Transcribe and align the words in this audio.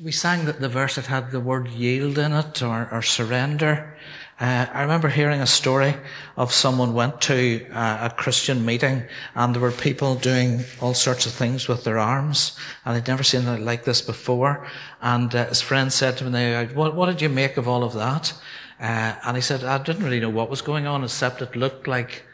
we 0.00 0.12
sang 0.12 0.46
that 0.46 0.60
the 0.60 0.68
verse 0.68 0.94
that 0.94 1.06
had 1.06 1.30
the 1.30 1.40
word 1.40 1.68
yield 1.68 2.16
in 2.16 2.32
it 2.32 2.62
or, 2.62 2.88
or 2.90 3.02
surrender. 3.02 3.94
Uh, 4.40 4.66
I 4.72 4.82
remember 4.82 5.08
hearing 5.08 5.42
a 5.42 5.46
story 5.46 5.94
of 6.36 6.52
someone 6.52 6.94
went 6.94 7.20
to 7.22 7.66
uh, 7.70 8.08
a 8.10 8.14
Christian 8.14 8.64
meeting 8.64 9.02
and 9.34 9.54
there 9.54 9.60
were 9.60 9.70
people 9.70 10.14
doing 10.14 10.64
all 10.80 10.94
sorts 10.94 11.26
of 11.26 11.32
things 11.32 11.68
with 11.68 11.84
their 11.84 11.98
arms 11.98 12.56
and 12.84 12.96
they'd 12.96 13.06
never 13.06 13.22
seen 13.22 13.42
anything 13.46 13.66
like 13.66 13.84
this 13.84 14.00
before. 14.00 14.66
And 15.02 15.34
uh, 15.34 15.48
his 15.48 15.60
friend 15.60 15.92
said 15.92 16.16
to 16.16 16.24
him, 16.24 16.74
what, 16.74 16.96
what, 16.96 17.06
did 17.06 17.20
you 17.20 17.28
make 17.28 17.58
of 17.58 17.68
all 17.68 17.84
of 17.84 17.92
that? 17.92 18.32
Uh, 18.80 19.14
and 19.24 19.36
he 19.36 19.42
said, 19.42 19.62
I 19.62 19.76
didn't 19.82 20.04
really 20.04 20.20
know 20.20 20.30
what 20.30 20.50
was 20.50 20.62
going 20.62 20.86
on 20.86 21.04
except 21.04 21.42
it 21.42 21.54
looked 21.54 21.86
like 21.86 22.24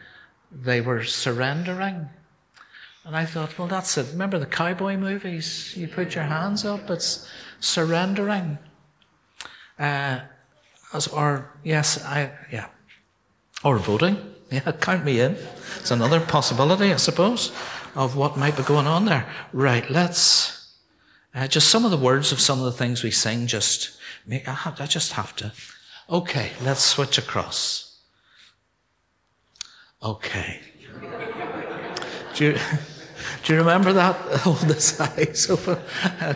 they 0.52 0.80
were 0.80 1.02
surrendering. 1.02 2.08
And 3.04 3.16
I 3.16 3.24
thought, 3.24 3.58
well, 3.58 3.68
that's 3.68 3.98
it. 3.98 4.06
Remember 4.12 4.38
the 4.38 4.46
cowboy 4.46 4.96
movies? 4.96 5.74
You 5.76 5.88
put 5.88 6.14
your 6.14 6.24
hands 6.24 6.64
up, 6.64 6.88
it's 6.90 7.28
surrendering. 7.60 8.58
Uh, 9.78 10.20
as, 10.92 11.06
or, 11.08 11.52
yes, 11.62 12.04
I, 12.04 12.30
yeah. 12.50 12.66
Or 13.64 13.78
voting. 13.78 14.16
Yeah, 14.50 14.72
count 14.72 15.04
me 15.04 15.20
in. 15.20 15.36
It's 15.78 15.90
another 15.90 16.20
possibility, 16.20 16.92
I 16.92 16.96
suppose, 16.96 17.52
of 17.94 18.16
what 18.16 18.36
might 18.36 18.56
be 18.56 18.62
going 18.62 18.86
on 18.86 19.04
there. 19.04 19.28
Right, 19.52 19.88
let's, 19.90 20.74
uh, 21.34 21.46
just 21.46 21.68
some 21.68 21.84
of 21.84 21.90
the 21.90 21.98
words 21.98 22.32
of 22.32 22.40
some 22.40 22.58
of 22.58 22.64
the 22.64 22.72
things 22.72 23.02
we 23.02 23.10
sing, 23.10 23.46
just 23.46 23.98
make, 24.26 24.48
I, 24.48 24.54
have, 24.54 24.80
I 24.80 24.86
just 24.86 25.12
have 25.12 25.36
to. 25.36 25.52
Okay, 26.08 26.52
let's 26.62 26.82
switch 26.82 27.18
across. 27.18 28.00
Okay. 30.02 30.60
Do 32.34 32.44
you, 32.44 32.58
do 33.44 33.52
you 33.52 33.58
remember 33.58 33.92
that? 33.94 34.16
Hold 34.40 34.58
this 34.60 35.00
eyes 35.00 35.48
open, 35.50 35.78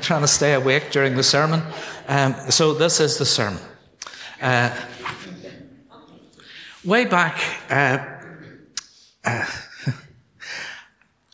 trying 0.00 0.22
to 0.22 0.28
stay 0.28 0.54
awake 0.54 0.90
during 0.90 1.16
the 1.16 1.22
sermon. 1.22 1.62
Um, 2.08 2.34
so 2.50 2.74
this 2.74 3.00
is 3.00 3.18
the 3.18 3.26
sermon. 3.26 3.60
Uh, 4.40 4.74
way 6.84 7.04
back, 7.04 7.40
uh, 7.70 7.98
uh 9.24 9.46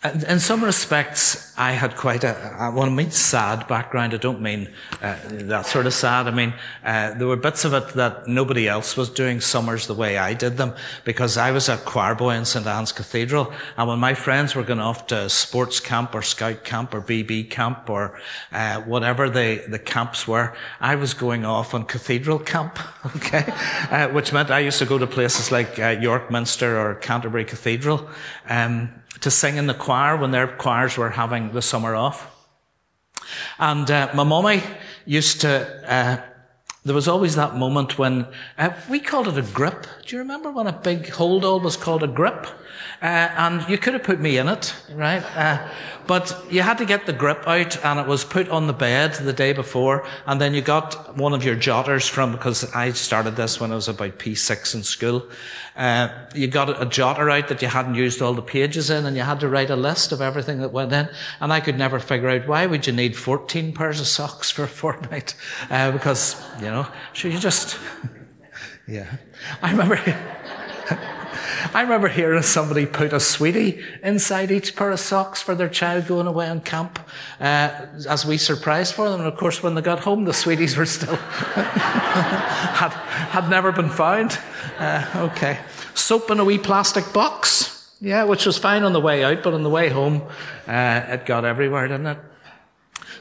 in 0.28 0.38
some 0.38 0.62
respects, 0.62 1.47
I 1.58 1.72
had 1.72 1.96
quite 1.96 2.22
a, 2.22 2.54
I 2.56 2.68
want 2.68 2.88
to 2.88 2.94
mean 2.94 3.10
sad 3.10 3.66
background. 3.66 4.14
I 4.14 4.18
don't 4.18 4.40
mean 4.40 4.68
uh, 5.02 5.16
that 5.26 5.66
sort 5.66 5.86
of 5.86 5.92
sad. 5.92 6.28
I 6.28 6.30
mean, 6.30 6.54
uh, 6.84 7.14
there 7.14 7.26
were 7.26 7.36
bits 7.36 7.64
of 7.64 7.74
it 7.74 7.88
that 7.94 8.28
nobody 8.28 8.68
else 8.68 8.96
was 8.96 9.10
doing 9.10 9.40
summers 9.40 9.88
the 9.88 9.94
way 9.94 10.18
I 10.18 10.34
did 10.34 10.56
them 10.56 10.76
because 11.04 11.36
I 11.36 11.50
was 11.50 11.68
a 11.68 11.76
choir 11.76 12.14
boy 12.14 12.36
in 12.36 12.44
St. 12.44 12.64
Anne's 12.64 12.92
Cathedral. 12.92 13.52
And 13.76 13.88
when 13.88 13.98
my 13.98 14.14
friends 14.14 14.54
were 14.54 14.62
going 14.62 14.78
off 14.78 15.08
to 15.08 15.28
sports 15.28 15.80
camp 15.80 16.14
or 16.14 16.22
scout 16.22 16.62
camp 16.62 16.94
or 16.94 17.00
BB 17.00 17.50
camp 17.50 17.90
or 17.90 18.16
uh, 18.52 18.80
whatever 18.82 19.28
the, 19.28 19.64
the 19.66 19.80
camps 19.80 20.28
were, 20.28 20.54
I 20.80 20.94
was 20.94 21.12
going 21.12 21.44
off 21.44 21.74
on 21.74 21.86
cathedral 21.86 22.38
camp, 22.38 22.78
okay? 23.16 23.52
Uh, 23.90 24.08
which 24.10 24.32
meant 24.32 24.52
I 24.52 24.60
used 24.60 24.78
to 24.78 24.86
go 24.86 24.96
to 24.96 25.08
places 25.08 25.50
like 25.50 25.76
uh, 25.80 25.96
York 26.00 26.30
Minster 26.30 26.78
or 26.78 26.94
Canterbury 26.94 27.44
Cathedral. 27.44 28.08
Um, 28.48 28.90
to 29.20 29.30
sing 29.30 29.56
in 29.56 29.66
the 29.66 29.74
choir 29.74 30.16
when 30.16 30.30
their 30.30 30.46
choirs 30.46 30.96
were 30.96 31.10
having 31.10 31.47
the 31.52 31.62
summer 31.62 31.94
off. 31.94 32.34
And 33.58 33.90
uh, 33.90 34.10
my 34.14 34.24
mummy 34.24 34.62
used 35.04 35.40
to, 35.42 35.92
uh, 35.92 36.20
there 36.84 36.94
was 36.94 37.08
always 37.08 37.34
that 37.36 37.56
moment 37.56 37.98
when, 37.98 38.26
uh, 38.56 38.70
we 38.88 39.00
called 39.00 39.28
it 39.28 39.36
a 39.36 39.42
grip. 39.42 39.86
Do 40.06 40.16
you 40.16 40.20
remember 40.20 40.50
when 40.50 40.66
a 40.66 40.72
big 40.72 41.08
hold 41.08 41.44
all 41.44 41.60
was 41.60 41.76
called 41.76 42.02
a 42.02 42.08
grip? 42.08 42.46
Uh, 43.00 43.30
and 43.36 43.68
you 43.68 43.78
could 43.78 43.92
have 43.92 44.02
put 44.02 44.18
me 44.18 44.38
in 44.38 44.48
it, 44.48 44.74
right? 44.92 45.22
Uh, 45.36 45.68
but 46.08 46.44
you 46.50 46.62
had 46.62 46.78
to 46.78 46.84
get 46.84 47.06
the 47.06 47.12
grip 47.12 47.46
out 47.46 47.84
and 47.84 48.00
it 48.00 48.06
was 48.06 48.24
put 48.24 48.48
on 48.48 48.66
the 48.66 48.72
bed 48.72 49.14
the 49.14 49.32
day 49.32 49.52
before. 49.52 50.04
And 50.26 50.40
then 50.40 50.52
you 50.52 50.62
got 50.62 51.16
one 51.16 51.32
of 51.32 51.44
your 51.44 51.54
jotters 51.54 52.08
from, 52.08 52.32
because 52.32 52.64
I 52.74 52.90
started 52.90 53.36
this 53.36 53.60
when 53.60 53.70
I 53.70 53.76
was 53.76 53.86
about 53.86 54.18
P6 54.18 54.74
in 54.74 54.82
school. 54.82 55.28
Uh, 55.76 56.08
you 56.34 56.48
got 56.48 56.70
a 56.70 56.86
jotter 56.86 57.30
out 57.30 57.46
that 57.48 57.62
you 57.62 57.68
hadn't 57.68 57.94
used 57.94 58.20
all 58.20 58.34
the 58.34 58.42
pages 58.42 58.90
in 58.90 59.06
and 59.06 59.16
you 59.16 59.22
had 59.22 59.38
to 59.40 59.48
write 59.48 59.70
a 59.70 59.76
list 59.76 60.10
of 60.10 60.20
everything 60.20 60.58
that 60.58 60.72
went 60.72 60.92
in. 60.92 61.08
And 61.40 61.52
I 61.52 61.60
could 61.60 61.78
never 61.78 62.00
figure 62.00 62.30
out 62.30 62.48
why 62.48 62.66
would 62.66 62.84
you 62.84 62.92
need 62.92 63.16
14 63.16 63.74
pairs 63.74 64.00
of 64.00 64.08
socks 64.08 64.50
for 64.50 64.62
a 64.64 64.68
fortnight? 64.68 65.36
Uh, 65.70 65.92
because, 65.92 66.42
you 66.58 66.66
know, 66.66 66.88
so 67.14 67.28
you 67.28 67.38
just, 67.38 67.78
yeah. 68.88 69.18
I 69.62 69.70
remember, 69.70 69.96
I 71.74 71.82
remember 71.82 72.08
hearing 72.08 72.42
somebody 72.42 72.86
put 72.86 73.12
a 73.12 73.20
sweetie 73.20 73.82
inside 74.02 74.50
each 74.50 74.76
pair 74.76 74.90
of 74.90 75.00
socks 75.00 75.42
for 75.42 75.54
their 75.54 75.68
child 75.68 76.06
going 76.06 76.26
away 76.26 76.48
on 76.48 76.60
camp, 76.60 76.98
uh, 77.40 77.86
as 78.08 78.24
we 78.24 78.38
surprised 78.38 78.94
for 78.94 79.08
them. 79.08 79.20
And 79.20 79.28
of 79.28 79.36
course, 79.36 79.62
when 79.62 79.74
they 79.74 79.82
got 79.82 80.00
home, 80.00 80.24
the 80.24 80.32
sweeties 80.32 80.76
were 80.76 80.86
still 80.86 81.16
had 81.16 82.90
had 82.90 83.48
never 83.50 83.72
been 83.72 83.90
found. 83.90 84.38
Uh, 84.78 85.30
okay, 85.32 85.58
soap 85.94 86.30
in 86.30 86.40
a 86.40 86.44
wee 86.44 86.58
plastic 86.58 87.12
box. 87.12 87.74
Yeah, 88.00 88.24
which 88.24 88.46
was 88.46 88.58
fine 88.58 88.84
on 88.84 88.92
the 88.92 89.00
way 89.00 89.24
out, 89.24 89.42
but 89.42 89.54
on 89.54 89.64
the 89.64 89.70
way 89.70 89.88
home, 89.88 90.22
uh, 90.68 91.02
it 91.08 91.26
got 91.26 91.44
everywhere, 91.44 91.88
didn't 91.88 92.06
it? 92.06 92.18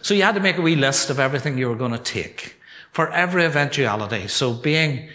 So 0.03 0.13
you 0.13 0.23
had 0.23 0.35
to 0.35 0.41
make 0.41 0.57
a 0.57 0.61
wee 0.61 0.75
list 0.75 1.09
of 1.09 1.19
everything 1.19 1.57
you 1.57 1.67
were 1.67 1.75
going 1.75 1.93
to 1.93 1.97
take 1.97 2.55
for 2.91 3.11
every 3.11 3.45
eventuality. 3.45 4.27
So 4.27 4.53
being 4.53 5.09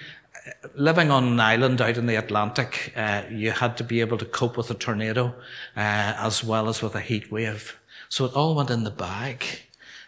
living 0.75 1.11
on 1.11 1.25
an 1.25 1.41
island 1.41 1.81
out 1.81 1.97
in 1.97 2.07
the 2.07 2.17
Atlantic, 2.17 2.93
uh, 2.97 3.23
you 3.31 3.51
had 3.53 3.77
to 3.77 3.85
be 3.85 4.01
able 4.01 4.19
to 4.19 4.25
cope 4.25 4.57
with 4.57 4.71
a 4.71 4.75
tornado 4.75 5.35
uh, 5.77 6.15
as 6.19 6.43
well 6.43 6.69
as 6.69 6.83
with 6.83 6.95
a 6.95 7.01
heat 7.01 7.31
wave. 7.31 7.79
So 8.09 8.25
it 8.25 8.35
all 8.35 8.55
went 8.55 8.71
in 8.71 8.85
the 8.85 8.91
bag. 8.91 9.45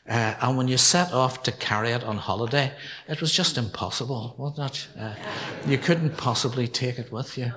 Uh, 0.06 0.34
and 0.40 0.58
when 0.58 0.68
you 0.68 0.76
set 0.76 1.12
off 1.12 1.42
to 1.44 1.52
carry 1.52 1.90
it 1.90 2.04
on 2.04 2.18
holiday, 2.18 2.72
it 3.08 3.20
was 3.20 3.32
just 3.32 3.56
impossible, 3.56 4.34
wasn't 4.36 4.70
it? 4.70 4.88
Uh, 4.98 5.14
you 5.66 5.78
couldn't 5.78 6.18
possibly 6.18 6.68
take 6.68 6.98
it 6.98 7.10
with 7.10 7.38
you. 7.38 7.52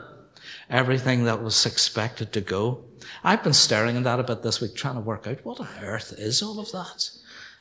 Everything 0.70 1.26
that 1.26 1.44
was 1.44 1.66
expected 1.66 2.32
to 2.34 2.42
go. 2.42 2.86
I've 3.24 3.44
been 3.44 3.54
staring 3.54 3.98
at 3.98 4.04
that 4.06 4.20
a 4.20 4.24
bit 4.24 4.44
this 4.44 4.62
week, 4.62 4.76
trying 4.76 4.96
to 4.96 5.02
work 5.02 5.28
out 5.28 5.44
what 5.44 5.60
on 5.60 5.68
earth 5.82 6.14
is 6.18 6.42
all 6.42 6.60
of 6.60 6.72
that? 6.72 7.10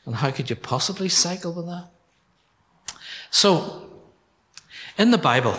And 0.05 0.15
how 0.15 0.31
could 0.31 0.49
you 0.49 0.55
possibly 0.55 1.09
cycle 1.09 1.53
with 1.53 1.65
that? 1.65 1.89
So, 3.29 3.86
in 4.97 5.11
the 5.11 5.17
Bible, 5.17 5.55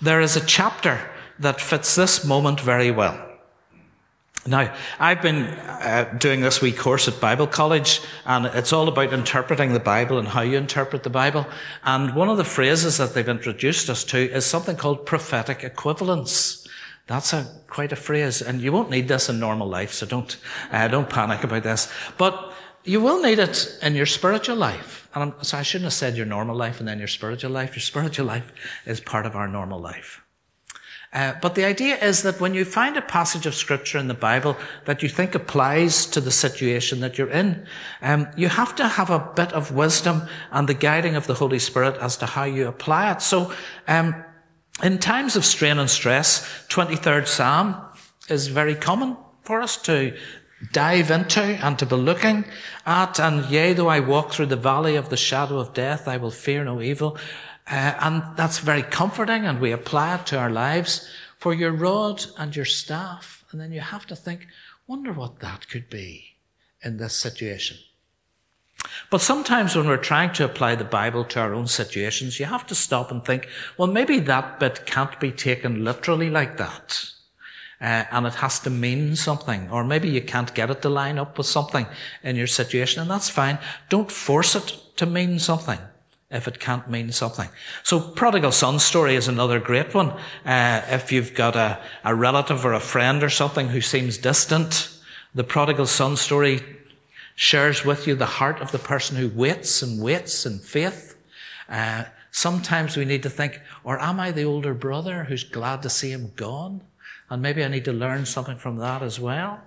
there 0.00 0.20
is 0.20 0.36
a 0.36 0.44
chapter 0.44 1.00
that 1.38 1.60
fits 1.60 1.94
this 1.94 2.24
moment 2.24 2.60
very 2.60 2.90
well. 2.90 3.22
Now, 4.46 4.72
I've 5.00 5.22
been 5.22 5.44
uh, 5.44 6.14
doing 6.18 6.40
this 6.40 6.62
wee 6.62 6.72
course 6.72 7.08
at 7.08 7.20
Bible 7.20 7.48
College, 7.48 8.00
and 8.24 8.46
it's 8.46 8.72
all 8.72 8.86
about 8.86 9.12
interpreting 9.12 9.72
the 9.72 9.80
Bible 9.80 10.18
and 10.18 10.28
how 10.28 10.42
you 10.42 10.56
interpret 10.56 11.02
the 11.02 11.10
Bible. 11.10 11.46
And 11.82 12.14
one 12.14 12.28
of 12.28 12.36
the 12.36 12.44
phrases 12.44 12.98
that 12.98 13.12
they've 13.12 13.28
introduced 13.28 13.90
us 13.90 14.04
to 14.04 14.18
is 14.18 14.46
something 14.46 14.76
called 14.76 15.04
prophetic 15.04 15.64
equivalence. 15.64 16.66
That's 17.08 17.32
a, 17.32 17.46
quite 17.66 17.92
a 17.92 17.96
phrase, 17.96 18.40
and 18.40 18.60
you 18.60 18.70
won't 18.72 18.90
need 18.90 19.08
this 19.08 19.28
in 19.28 19.40
normal 19.40 19.68
life, 19.68 19.92
so 19.92 20.06
don't, 20.06 20.36
uh, 20.70 20.86
don't 20.88 21.10
panic 21.10 21.42
about 21.42 21.64
this. 21.64 21.92
But 22.16 22.52
you 22.86 23.00
will 23.00 23.20
need 23.20 23.38
it 23.38 23.78
in 23.82 23.94
your 23.94 24.06
spiritual 24.06 24.56
life. 24.56 25.08
And 25.14 25.24
I'm, 25.24 25.44
so 25.44 25.58
I 25.58 25.62
shouldn't 25.62 25.86
have 25.86 25.92
said 25.92 26.16
your 26.16 26.26
normal 26.26 26.56
life 26.56 26.78
and 26.78 26.88
then 26.88 26.98
your 26.98 27.08
spiritual 27.08 27.50
life. 27.50 27.74
Your 27.74 27.82
spiritual 27.82 28.26
life 28.26 28.52
is 28.86 29.00
part 29.00 29.26
of 29.26 29.34
our 29.34 29.48
normal 29.48 29.80
life. 29.80 30.22
Uh, 31.12 31.34
but 31.40 31.54
the 31.54 31.64
idea 31.64 31.96
is 31.96 32.22
that 32.22 32.40
when 32.40 32.52
you 32.52 32.64
find 32.64 32.96
a 32.96 33.02
passage 33.02 33.46
of 33.46 33.54
scripture 33.54 33.96
in 33.98 34.08
the 34.08 34.14
Bible 34.14 34.56
that 34.84 35.02
you 35.02 35.08
think 35.08 35.34
applies 35.34 36.04
to 36.06 36.20
the 36.20 36.30
situation 36.30 37.00
that 37.00 37.16
you're 37.16 37.30
in, 37.30 37.66
um, 38.02 38.28
you 38.36 38.48
have 38.48 38.76
to 38.76 38.86
have 38.86 39.10
a 39.10 39.30
bit 39.34 39.52
of 39.52 39.72
wisdom 39.72 40.22
and 40.50 40.68
the 40.68 40.74
guiding 40.74 41.16
of 41.16 41.26
the 41.26 41.34
Holy 41.34 41.58
Spirit 41.58 41.96
as 41.98 42.16
to 42.18 42.26
how 42.26 42.44
you 42.44 42.68
apply 42.68 43.12
it. 43.12 43.22
So, 43.22 43.52
um, 43.88 44.14
in 44.82 44.98
times 44.98 45.36
of 45.36 45.44
strain 45.44 45.78
and 45.78 45.88
stress, 45.88 46.66
23rd 46.68 47.26
Psalm 47.26 47.76
is 48.28 48.48
very 48.48 48.74
common 48.74 49.16
for 49.42 49.62
us 49.62 49.78
to 49.82 50.14
dive 50.72 51.10
into 51.10 51.42
and 51.42 51.78
to 51.78 51.86
be 51.86 51.96
looking 51.96 52.44
at. 52.84 53.18
And 53.18 53.44
yea, 53.46 53.72
though 53.72 53.88
I 53.88 54.00
walk 54.00 54.32
through 54.32 54.46
the 54.46 54.56
valley 54.56 54.96
of 54.96 55.08
the 55.08 55.16
shadow 55.16 55.58
of 55.58 55.74
death, 55.74 56.08
I 56.08 56.16
will 56.16 56.30
fear 56.30 56.64
no 56.64 56.80
evil. 56.80 57.18
Uh, 57.68 57.94
and 58.00 58.22
that's 58.36 58.58
very 58.58 58.82
comforting 58.82 59.44
and 59.44 59.60
we 59.60 59.72
apply 59.72 60.14
it 60.14 60.26
to 60.26 60.38
our 60.38 60.50
lives 60.50 61.08
for 61.38 61.52
your 61.52 61.72
rod 61.72 62.24
and 62.38 62.54
your 62.54 62.64
staff. 62.64 63.44
And 63.50 63.60
then 63.60 63.72
you 63.72 63.80
have 63.80 64.06
to 64.06 64.16
think, 64.16 64.46
wonder 64.86 65.12
what 65.12 65.40
that 65.40 65.68
could 65.68 65.90
be 65.90 66.36
in 66.82 66.96
this 66.98 67.14
situation. 67.14 67.78
But 69.10 69.20
sometimes 69.20 69.74
when 69.74 69.88
we're 69.88 69.96
trying 69.96 70.32
to 70.34 70.44
apply 70.44 70.76
the 70.76 70.84
Bible 70.84 71.24
to 71.24 71.40
our 71.40 71.54
own 71.54 71.66
situations, 71.66 72.38
you 72.38 72.46
have 72.46 72.66
to 72.68 72.74
stop 72.74 73.10
and 73.10 73.24
think, 73.24 73.48
well, 73.76 73.88
maybe 73.88 74.20
that 74.20 74.60
bit 74.60 74.86
can't 74.86 75.18
be 75.18 75.32
taken 75.32 75.84
literally 75.84 76.30
like 76.30 76.56
that 76.58 77.10
uh, 77.80 78.04
and 78.10 78.26
it 78.26 78.34
has 78.36 78.60
to 78.60 78.70
mean 78.70 79.16
something. 79.16 79.70
Or 79.70 79.84
maybe 79.84 80.08
you 80.08 80.22
can't 80.22 80.54
get 80.54 80.70
it 80.70 80.82
to 80.82 80.88
line 80.88 81.18
up 81.18 81.36
with 81.36 81.46
something 81.46 81.86
in 82.22 82.36
your 82.36 82.46
situation, 82.46 83.02
and 83.02 83.10
that's 83.10 83.28
fine. 83.28 83.58
Don't 83.88 84.10
force 84.10 84.54
it 84.54 84.78
to 84.96 85.06
mean 85.06 85.38
something 85.38 85.78
if 86.30 86.48
it 86.48 86.58
can't 86.58 86.90
mean 86.90 87.12
something. 87.12 87.48
So 87.82 88.00
prodigal 88.00 88.52
son 88.52 88.78
story 88.78 89.14
is 89.14 89.28
another 89.28 89.60
great 89.60 89.94
one. 89.94 90.10
Uh, 90.44 90.82
if 90.88 91.12
you've 91.12 91.34
got 91.34 91.54
a, 91.54 91.78
a 92.04 92.14
relative 92.14 92.64
or 92.64 92.72
a 92.72 92.80
friend 92.80 93.22
or 93.22 93.30
something 93.30 93.68
who 93.68 93.80
seems 93.80 94.18
distant, 94.18 94.90
the 95.34 95.44
prodigal 95.44 95.86
son 95.86 96.16
story 96.16 96.62
shares 97.36 97.84
with 97.84 98.06
you 98.06 98.16
the 98.16 98.26
heart 98.26 98.60
of 98.60 98.72
the 98.72 98.78
person 98.78 99.16
who 99.16 99.28
waits 99.28 99.82
and 99.82 100.02
waits 100.02 100.46
in 100.46 100.58
faith. 100.58 101.16
Uh, 101.68 102.04
sometimes 102.32 102.96
we 102.96 103.04
need 103.04 103.22
to 103.22 103.30
think, 103.30 103.60
or 103.84 104.00
am 104.00 104.18
I 104.18 104.32
the 104.32 104.44
older 104.44 104.74
brother 104.74 105.24
who's 105.24 105.44
glad 105.44 105.82
to 105.82 105.90
see 105.90 106.10
him 106.10 106.32
gone? 106.34 106.80
And 107.30 107.42
maybe 107.42 107.64
I 107.64 107.68
need 107.68 107.84
to 107.86 107.92
learn 107.92 108.26
something 108.26 108.56
from 108.56 108.76
that 108.78 109.02
as 109.02 109.18
well. 109.18 109.60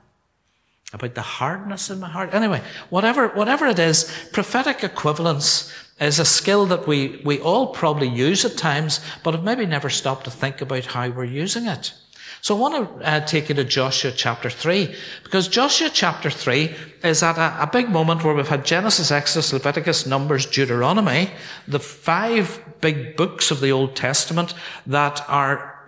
About 0.92 1.14
the 1.14 1.22
hardness 1.22 1.90
in 1.90 2.00
my 2.00 2.10
heart. 2.10 2.34
Anyway, 2.34 2.62
whatever, 2.90 3.28
whatever 3.30 3.68
it 3.68 3.78
is, 3.78 4.12
prophetic 4.34 4.84
equivalence 4.84 5.72
is 6.00 6.18
a 6.18 6.26
skill 6.26 6.66
that 6.68 6.88
we, 6.88 7.22
we 7.24 7.40
all 7.40 7.68
probably 7.68 8.08
use 8.08 8.44
at 8.46 8.58
times, 8.58 9.00
but 9.24 9.34
have 9.34 9.44
maybe 9.44 9.66
never 9.66 9.90
stopped 9.90 10.24
to 10.24 10.32
think 10.32 10.62
about 10.62 10.86
how 10.86 11.10
we're 11.10 11.26
using 11.26 11.68
it. 11.68 11.94
So 12.42 12.56
I 12.56 12.60
want 12.60 13.00
to 13.02 13.06
uh, 13.06 13.20
take 13.26 13.50
you 13.50 13.56
to 13.56 13.66
Joshua 13.66 14.12
chapter 14.12 14.50
3, 14.50 14.96
because 15.24 15.48
Joshua 15.50 15.90
chapter 15.94 16.30
3 16.30 16.74
is 17.04 17.22
at 17.22 17.38
a, 17.38 17.64
a, 17.64 17.68
big 17.68 17.90
moment 17.90 18.24
where 18.24 18.34
we've 18.34 18.48
had 18.48 18.66
Genesis, 18.66 19.12
Exodus, 19.12 19.52
Leviticus, 19.52 20.06
Numbers, 20.06 20.46
Deuteronomy, 20.46 21.32
the 21.68 21.80
five 21.80 22.64
big 22.80 23.18
books 23.18 23.52
of 23.52 23.60
the 23.60 23.72
Old 23.72 23.96
Testament 23.96 24.54
that 24.88 25.22
are 25.28 25.79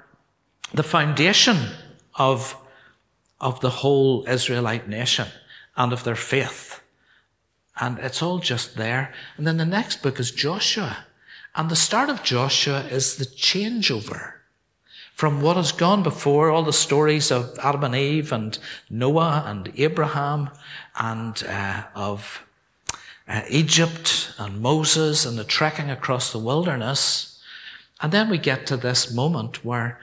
the 0.73 0.83
foundation 0.83 1.57
of, 2.15 2.55
of 3.39 3.59
the 3.61 3.69
whole 3.69 4.25
Israelite 4.27 4.87
nation 4.87 5.27
and 5.75 5.93
of 5.93 6.03
their 6.03 6.15
faith. 6.15 6.81
And 7.79 7.99
it's 7.99 8.21
all 8.21 8.39
just 8.39 8.75
there. 8.75 9.13
And 9.37 9.47
then 9.47 9.57
the 9.57 9.65
next 9.65 10.01
book 10.03 10.19
is 10.19 10.31
Joshua. 10.31 11.05
And 11.55 11.69
the 11.69 11.75
start 11.75 12.09
of 12.09 12.23
Joshua 12.23 12.81
is 12.81 13.15
the 13.15 13.25
changeover 13.25 14.33
from 15.13 15.41
what 15.41 15.55
has 15.55 15.71
gone 15.71 16.01
before, 16.01 16.49
all 16.49 16.63
the 16.63 16.73
stories 16.73 17.31
of 17.31 17.57
Adam 17.61 17.83
and 17.83 17.95
Eve 17.95 18.31
and 18.31 18.57
Noah 18.89 19.43
and 19.45 19.71
Abraham 19.77 20.49
and 20.95 21.43
uh, 21.47 21.83
of 21.93 22.43
uh, 23.27 23.41
Egypt 23.49 24.33
and 24.39 24.61
Moses 24.61 25.25
and 25.25 25.37
the 25.37 25.43
trekking 25.43 25.91
across 25.91 26.31
the 26.31 26.39
wilderness. 26.39 27.39
And 28.01 28.11
then 28.11 28.29
we 28.29 28.37
get 28.37 28.65
to 28.67 28.77
this 28.77 29.13
moment 29.13 29.63
where 29.63 29.99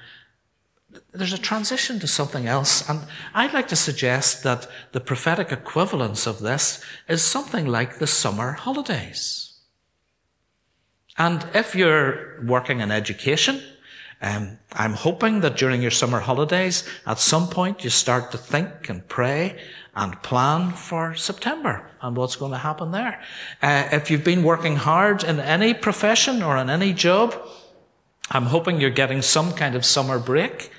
there's 1.12 1.32
a 1.32 1.38
transition 1.38 1.98
to 2.00 2.06
something 2.06 2.46
else. 2.46 2.88
And 2.88 3.00
I'd 3.34 3.54
like 3.54 3.68
to 3.68 3.76
suggest 3.76 4.42
that 4.42 4.66
the 4.92 5.00
prophetic 5.00 5.52
equivalence 5.52 6.26
of 6.26 6.40
this 6.40 6.84
is 7.08 7.22
something 7.22 7.66
like 7.66 7.98
the 7.98 8.06
summer 8.06 8.52
holidays. 8.52 9.54
And 11.16 11.44
if 11.54 11.74
you're 11.74 12.42
working 12.44 12.80
in 12.80 12.90
education, 12.90 13.60
um, 14.20 14.58
I'm 14.72 14.94
hoping 14.94 15.40
that 15.40 15.56
during 15.56 15.80
your 15.82 15.90
summer 15.90 16.20
holidays, 16.20 16.88
at 17.06 17.18
some 17.18 17.48
point, 17.48 17.84
you 17.84 17.90
start 17.90 18.30
to 18.32 18.38
think 18.38 18.88
and 18.88 19.06
pray 19.08 19.58
and 19.94 20.20
plan 20.22 20.70
for 20.70 21.14
September 21.14 21.90
and 22.00 22.16
what's 22.16 22.36
going 22.36 22.52
to 22.52 22.58
happen 22.58 22.92
there. 22.92 23.20
Uh, 23.62 23.88
if 23.92 24.10
you've 24.10 24.24
been 24.24 24.42
working 24.42 24.76
hard 24.76 25.24
in 25.24 25.40
any 25.40 25.74
profession 25.74 26.42
or 26.42 26.56
in 26.56 26.70
any 26.70 26.92
job, 26.92 27.34
I'm 28.30 28.44
hoping 28.44 28.80
you're 28.80 28.90
getting 28.90 29.22
some 29.22 29.52
kind 29.52 29.74
of 29.74 29.84
summer 29.84 30.18
break. 30.18 30.70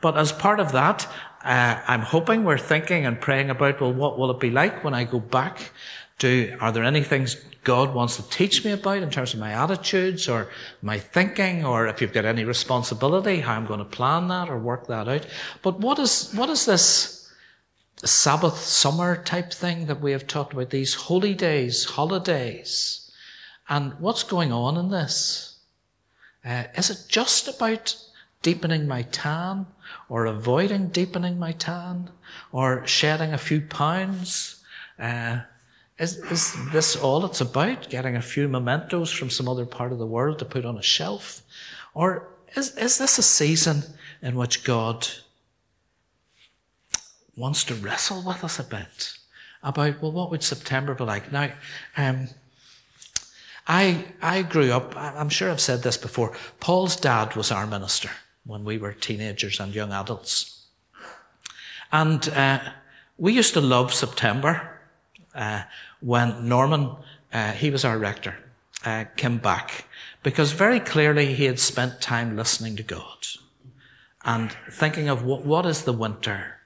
But 0.00 0.16
as 0.16 0.32
part 0.32 0.60
of 0.60 0.72
that, 0.72 1.06
uh, 1.44 1.80
I'm 1.86 2.02
hoping 2.02 2.44
we're 2.44 2.58
thinking 2.58 3.06
and 3.06 3.20
praying 3.20 3.50
about, 3.50 3.80
well, 3.80 3.92
what 3.92 4.18
will 4.18 4.30
it 4.30 4.40
be 4.40 4.50
like 4.50 4.82
when 4.84 4.94
I 4.94 5.04
go 5.04 5.20
back? 5.20 5.72
Do, 6.18 6.56
are 6.60 6.72
there 6.72 6.84
any 6.84 7.02
things 7.02 7.36
God 7.66 7.94
wants 7.94 8.14
to 8.14 8.30
teach 8.30 8.64
me 8.64 8.70
about 8.70 9.02
in 9.02 9.10
terms 9.10 9.34
of 9.34 9.40
my 9.40 9.50
attitudes 9.50 10.28
or 10.28 10.48
my 10.82 11.00
thinking, 11.00 11.64
or 11.64 11.88
if 11.88 12.00
you've 12.00 12.12
got 12.12 12.24
any 12.24 12.44
responsibility, 12.44 13.40
how 13.40 13.54
I'm 13.54 13.66
going 13.66 13.80
to 13.80 13.84
plan 13.84 14.28
that 14.28 14.48
or 14.48 14.56
work 14.56 14.86
that 14.86 15.08
out. 15.08 15.26
But 15.62 15.80
what 15.80 15.98
is, 15.98 16.32
what 16.32 16.48
is 16.48 16.64
this 16.64 17.28
Sabbath 18.04 18.58
summer 18.58 19.20
type 19.20 19.52
thing 19.52 19.86
that 19.86 20.00
we 20.00 20.12
have 20.12 20.28
talked 20.28 20.52
about? 20.52 20.70
These 20.70 20.94
holy 20.94 21.34
days, 21.34 21.84
holidays. 21.84 23.10
And 23.68 23.94
what's 23.98 24.22
going 24.22 24.52
on 24.52 24.76
in 24.76 24.90
this? 24.90 25.56
Uh, 26.44 26.64
is 26.76 26.88
it 26.88 27.06
just 27.08 27.48
about 27.48 27.96
deepening 28.42 28.86
my 28.86 29.02
tan 29.02 29.66
or 30.08 30.26
avoiding 30.26 30.88
deepening 30.88 31.38
my 31.38 31.52
tan 31.52 32.10
or 32.52 32.86
shedding 32.86 33.32
a 33.32 33.38
few 33.38 33.60
pounds? 33.60 34.62
Uh, 34.98 35.40
is, 35.98 36.16
is 36.16 36.54
this 36.72 36.96
all 36.96 37.24
it's 37.24 37.40
about? 37.40 37.88
Getting 37.88 38.16
a 38.16 38.22
few 38.22 38.48
mementos 38.48 39.10
from 39.10 39.30
some 39.30 39.48
other 39.48 39.66
part 39.66 39.92
of 39.92 39.98
the 39.98 40.06
world 40.06 40.38
to 40.40 40.44
put 40.44 40.64
on 40.64 40.76
a 40.76 40.82
shelf? 40.82 41.42
Or 41.94 42.28
is, 42.54 42.76
is 42.76 42.98
this 42.98 43.18
a 43.18 43.22
season 43.22 43.82
in 44.20 44.36
which 44.36 44.64
God 44.64 45.08
wants 47.36 47.64
to 47.64 47.74
wrestle 47.74 48.22
with 48.26 48.44
us 48.44 48.58
a 48.58 48.64
bit 48.64 49.14
about, 49.62 50.00
well, 50.02 50.12
what 50.12 50.30
would 50.30 50.42
September 50.42 50.94
be 50.94 51.04
like? 51.04 51.32
Now, 51.32 51.50
um, 51.96 52.28
I, 53.66 54.04
I 54.22 54.42
grew 54.42 54.70
up, 54.72 54.94
I'm 54.96 55.28
sure 55.28 55.50
I've 55.50 55.60
said 55.60 55.82
this 55.82 55.96
before, 55.96 56.36
Paul's 56.60 56.96
dad 56.96 57.34
was 57.36 57.50
our 57.50 57.66
minister 57.66 58.10
when 58.46 58.64
we 58.64 58.78
were 58.78 58.92
teenagers 58.92 59.60
and 59.60 59.74
young 59.74 59.92
adults. 59.92 60.66
And 61.92 62.28
uh, 62.28 62.60
we 63.18 63.32
used 63.32 63.54
to 63.54 63.60
love 63.60 63.92
September. 63.92 64.80
Uh, 65.34 65.62
when 66.00 66.48
Norman, 66.48 66.96
uh, 67.32 67.52
he 67.52 67.70
was 67.70 67.84
our 67.84 67.98
rector, 67.98 68.36
uh, 68.84 69.04
came 69.16 69.38
back 69.38 69.84
because 70.22 70.52
very 70.52 70.80
clearly 70.80 71.34
he 71.34 71.44
had 71.44 71.58
spent 71.58 72.00
time 72.00 72.36
listening 72.36 72.76
to 72.76 72.82
God 72.82 73.26
and 74.24 74.54
thinking 74.70 75.08
of 75.08 75.24
what, 75.24 75.44
what 75.44 75.66
is 75.66 75.84
the 75.84 75.92
winter? 75.92 76.58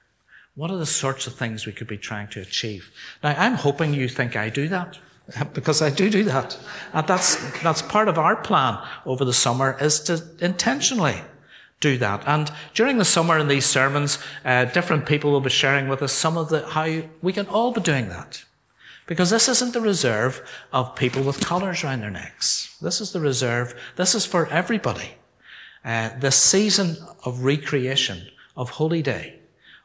What 0.55 0.71
are 0.71 0.77
the 0.77 0.85
sorts 0.85 1.27
of 1.27 1.35
things 1.35 1.65
we 1.65 1.71
could 1.71 1.87
be 1.87 1.97
trying 1.97 2.27
to 2.29 2.41
achieve? 2.41 2.91
Now, 3.23 3.35
I'm 3.37 3.55
hoping 3.55 3.93
you 3.93 4.07
think 4.07 4.35
I 4.35 4.49
do 4.49 4.67
that 4.69 4.99
because 5.53 5.81
I 5.81 5.89
do 5.89 6.09
do 6.09 6.23
that. 6.25 6.57
And 6.93 7.07
that's, 7.07 7.61
that's 7.61 7.81
part 7.81 8.07
of 8.07 8.17
our 8.17 8.35
plan 8.35 8.77
over 9.05 9.25
the 9.25 9.33
summer 9.33 9.77
is 9.79 9.99
to 10.01 10.23
intentionally 10.39 11.21
do 11.81 11.97
that. 11.97 12.23
And 12.25 12.49
during 12.73 12.97
the 12.97 13.05
summer 13.05 13.37
in 13.37 13.49
these 13.49 13.65
sermons, 13.65 14.19
uh, 14.45 14.65
different 14.65 15.05
people 15.05 15.31
will 15.31 15.41
be 15.41 15.49
sharing 15.49 15.89
with 15.89 16.01
us 16.01 16.13
some 16.13 16.37
of 16.37 16.47
the, 16.49 16.65
how 16.65 17.01
we 17.21 17.33
can 17.33 17.47
all 17.47 17.73
be 17.73 17.81
doing 17.81 18.07
that. 18.07 18.45
Because 19.07 19.29
this 19.29 19.49
isn't 19.49 19.73
the 19.73 19.81
reserve 19.81 20.41
of 20.71 20.95
people 20.95 21.23
with 21.23 21.45
collars 21.45 21.83
around 21.83 22.01
their 22.01 22.11
necks. 22.11 22.77
This 22.81 23.01
is 23.01 23.11
the 23.11 23.19
reserve. 23.19 23.75
This 23.97 24.15
is 24.15 24.25
for 24.25 24.47
everybody. 24.47 25.15
Uh, 25.83 26.11
this 26.19 26.37
season 26.37 26.95
of 27.25 27.43
recreation, 27.43 28.29
of 28.55 28.69
Holy 28.69 29.01
Day, 29.01 29.39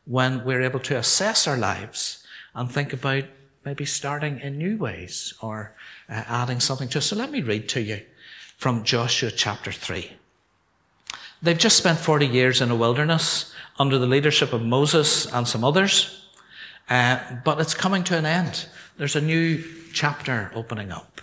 when 0.04 0.44
we're 0.44 0.62
able 0.62 0.80
to 0.80 0.96
assess 0.96 1.48
our 1.48 1.56
lives 1.56 2.24
and 2.54 2.70
think 2.70 2.92
about 2.92 3.24
maybe 3.64 3.84
starting 3.84 4.38
in 4.40 4.58
new 4.58 4.76
ways 4.76 5.34
or 5.40 5.74
uh, 6.08 6.22
adding 6.28 6.60
something 6.60 6.88
to. 6.90 7.00
So 7.00 7.16
let 7.16 7.32
me 7.32 7.40
read 7.40 7.68
to 7.70 7.80
you 7.80 8.02
from 8.58 8.84
Joshua 8.84 9.30
chapter 9.30 9.72
3. 9.72 10.12
They've 11.42 11.58
just 11.58 11.76
spent 11.76 11.98
40 11.98 12.26
years 12.26 12.60
in 12.60 12.70
a 12.70 12.76
wilderness 12.76 13.52
under 13.78 13.98
the 13.98 14.06
leadership 14.06 14.52
of 14.52 14.62
Moses 14.62 15.30
and 15.32 15.46
some 15.46 15.64
others, 15.64 16.26
uh, 16.88 17.18
but 17.44 17.60
it's 17.60 17.74
coming 17.74 18.04
to 18.04 18.16
an 18.16 18.26
end. 18.26 18.66
There's 18.96 19.16
a 19.16 19.20
new 19.20 19.62
chapter 19.92 20.50
opening 20.54 20.90
up. 20.90 21.20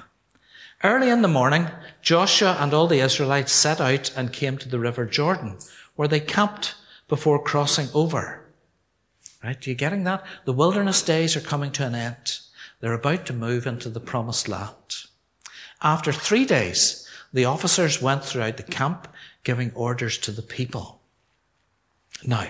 Early 0.84 1.10
in 1.10 1.22
the 1.22 1.27
morning, 1.27 1.70
Joshua 2.01 2.58
and 2.60 2.74
all 2.74 2.88
the 2.88 3.00
Israelites 3.00 3.53
set 3.53 3.79
out 3.79 4.12
and 4.15 4.34
came 4.34 4.58
to 4.58 4.70
the 4.70 4.79
river 4.79 5.05
Jordan, 5.05 5.58
where 5.96 6.08
they 6.08 6.20
camped 6.20 6.75
before 7.08 7.41
crossing 7.41 7.88
over. 7.93 8.46
Right? 9.43 9.65
Are 9.65 9.70
you 9.70 9.75
getting 9.75 10.03
that? 10.03 10.25
The 10.46 10.53
wilderness 10.53 11.01
days 11.01 11.36
are 11.36 11.41
coming 11.41 11.72
to 11.74 11.86
an 11.86 11.96
end. 11.96 12.39
They're 12.79 12.93
about 12.93 13.25
to 13.27 13.34
move 13.34 13.65
into 13.65 13.89
the 13.89 14.00
promised 14.00 14.48
land. 14.48 15.05
After 15.82 16.12
three 16.12 16.46
days, 16.46 17.08
the 17.32 17.46
officers 17.46 18.01
went 18.01 18.24
throughout 18.24 18.58
the 18.58 18.63
camp 18.63 19.08
giving 19.43 19.71
orders 19.75 20.17
to 20.19 20.31
the 20.31 20.41
people. 20.41 21.00
Now, 22.25 22.47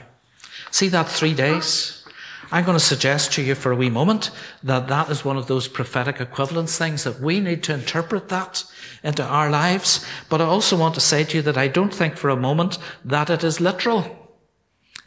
see 0.71 0.89
that 0.89 1.09
three 1.09 1.33
days? 1.33 2.03
I'm 2.51 2.65
going 2.65 2.77
to 2.77 2.83
suggest 2.83 3.33
to 3.33 3.41
you 3.41 3.55
for 3.55 3.71
a 3.71 3.75
wee 3.75 3.89
moment 3.89 4.29
that 4.62 4.88
that 4.88 5.09
is 5.09 5.25
one 5.25 5.38
of 5.38 5.47
those 5.47 5.67
prophetic 5.67 6.21
equivalence 6.21 6.77
things 6.77 7.03
that 7.03 7.19
we 7.19 7.39
need 7.39 7.63
to 7.63 7.73
interpret 7.73 8.29
that 8.29 8.63
into 9.03 9.23
our 9.23 9.50
lives. 9.50 10.05
But 10.29 10.39
I 10.39 10.45
also 10.45 10.77
want 10.77 10.93
to 10.93 11.01
say 11.01 11.23
to 11.23 11.38
you 11.38 11.41
that 11.43 11.57
I 11.57 11.67
don't 11.67 11.93
think 11.93 12.15
for 12.15 12.29
a 12.29 12.35
moment 12.35 12.77
that 13.03 13.31
it 13.31 13.43
is 13.43 13.59
literal. 13.59 14.19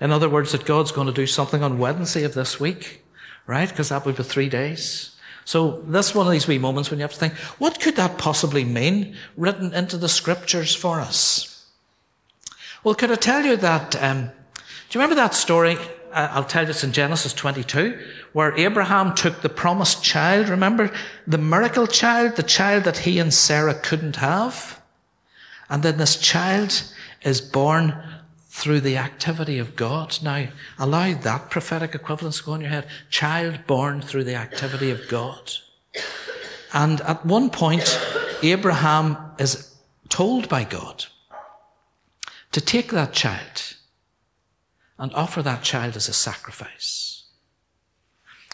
In 0.00 0.10
other 0.10 0.28
words, 0.28 0.50
that 0.52 0.64
God's 0.64 0.90
going 0.90 1.06
to 1.06 1.12
do 1.12 1.26
something 1.26 1.62
on 1.62 1.78
Wednesday 1.78 2.24
of 2.24 2.34
this 2.34 2.58
week, 2.58 3.04
right? 3.46 3.68
Because 3.68 3.90
that 3.90 4.04
would 4.04 4.16
be 4.16 4.24
three 4.24 4.48
days. 4.48 5.16
So 5.44 5.82
that's 5.86 6.16
one 6.16 6.26
of 6.26 6.32
these 6.32 6.48
wee 6.48 6.58
moments 6.58 6.90
when 6.90 6.98
you 6.98 7.04
have 7.04 7.12
to 7.12 7.18
think, 7.18 7.34
what 7.58 7.80
could 7.80 7.94
that 7.94 8.18
possibly 8.18 8.64
mean 8.64 9.14
written 9.36 9.72
into 9.72 9.96
the 9.96 10.08
scriptures 10.08 10.74
for 10.74 11.00
us? 11.00 11.55
Well, 12.86 12.94
could 12.94 13.10
I 13.10 13.16
tell 13.16 13.44
you 13.44 13.56
that, 13.56 14.00
um, 14.00 14.26
do 14.26 14.28
you 14.92 15.00
remember 15.00 15.16
that 15.16 15.34
story 15.34 15.76
I'll 16.12 16.44
tell 16.44 16.62
you 16.62 16.70
it's 16.70 16.84
in 16.84 16.92
Genesis 16.92 17.34
22, 17.34 18.00
where 18.32 18.56
Abraham 18.56 19.12
took 19.16 19.42
the 19.42 19.48
promised 19.48 20.04
child, 20.04 20.48
remember? 20.48 20.92
The 21.26 21.36
miracle 21.36 21.88
child, 21.88 22.36
the 22.36 22.44
child 22.44 22.84
that 22.84 22.98
he 22.98 23.18
and 23.18 23.34
Sarah 23.34 23.74
couldn't 23.74 24.14
have. 24.14 24.80
And 25.68 25.82
then 25.82 25.98
this 25.98 26.16
child 26.16 26.84
is 27.22 27.40
born 27.40 28.00
through 28.50 28.82
the 28.82 28.98
activity 28.98 29.58
of 29.58 29.74
God. 29.74 30.16
Now, 30.22 30.46
allow 30.78 31.12
that 31.12 31.50
prophetic 31.50 31.92
equivalence 31.92 32.38
to 32.38 32.44
go 32.44 32.54
in 32.54 32.60
your 32.60 32.70
head. 32.70 32.86
Child 33.10 33.66
born 33.66 34.00
through 34.00 34.24
the 34.24 34.36
activity 34.36 34.92
of 34.92 35.08
God. 35.08 35.54
And 36.72 37.00
at 37.00 37.26
one 37.26 37.50
point, 37.50 38.00
Abraham 38.44 39.16
is 39.40 39.74
told 40.08 40.48
by 40.48 40.62
God 40.62 41.06
to 42.56 42.60
take 42.62 42.90
that 42.90 43.12
child 43.12 43.74
and 44.98 45.12
offer 45.12 45.42
that 45.42 45.62
child 45.62 45.94
as 45.94 46.08
a 46.08 46.12
sacrifice. 46.14 47.24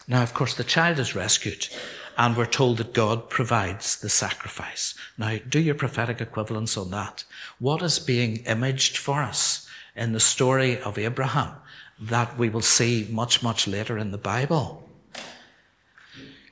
Now, 0.09 0.21
of 0.21 0.33
course, 0.33 0.55
the 0.55 0.65
child 0.65 0.99
is 0.99 1.15
rescued 1.15 1.69
and 2.17 2.35
we're 2.35 2.45
told 2.45 2.79
that 2.79 2.93
God 2.93 3.29
provides 3.29 3.97
the 4.01 4.09
sacrifice. 4.09 4.93
Now, 5.17 5.37
do 5.47 5.57
your 5.57 5.75
prophetic 5.75 6.19
equivalence 6.19 6.75
on 6.75 6.91
that. 6.91 7.23
What 7.59 7.81
is 7.81 7.97
being 7.97 8.43
imaged 8.45 8.97
for 8.97 9.21
us 9.21 9.69
in 9.95 10.11
the 10.11 10.19
story 10.19 10.81
of 10.81 10.97
Abraham 10.97 11.53
that 11.97 12.37
we 12.37 12.49
will 12.49 12.61
see 12.61 13.07
much, 13.09 13.41
much 13.41 13.69
later 13.69 13.97
in 13.97 14.11
the 14.11 14.17
Bible? 14.17 14.83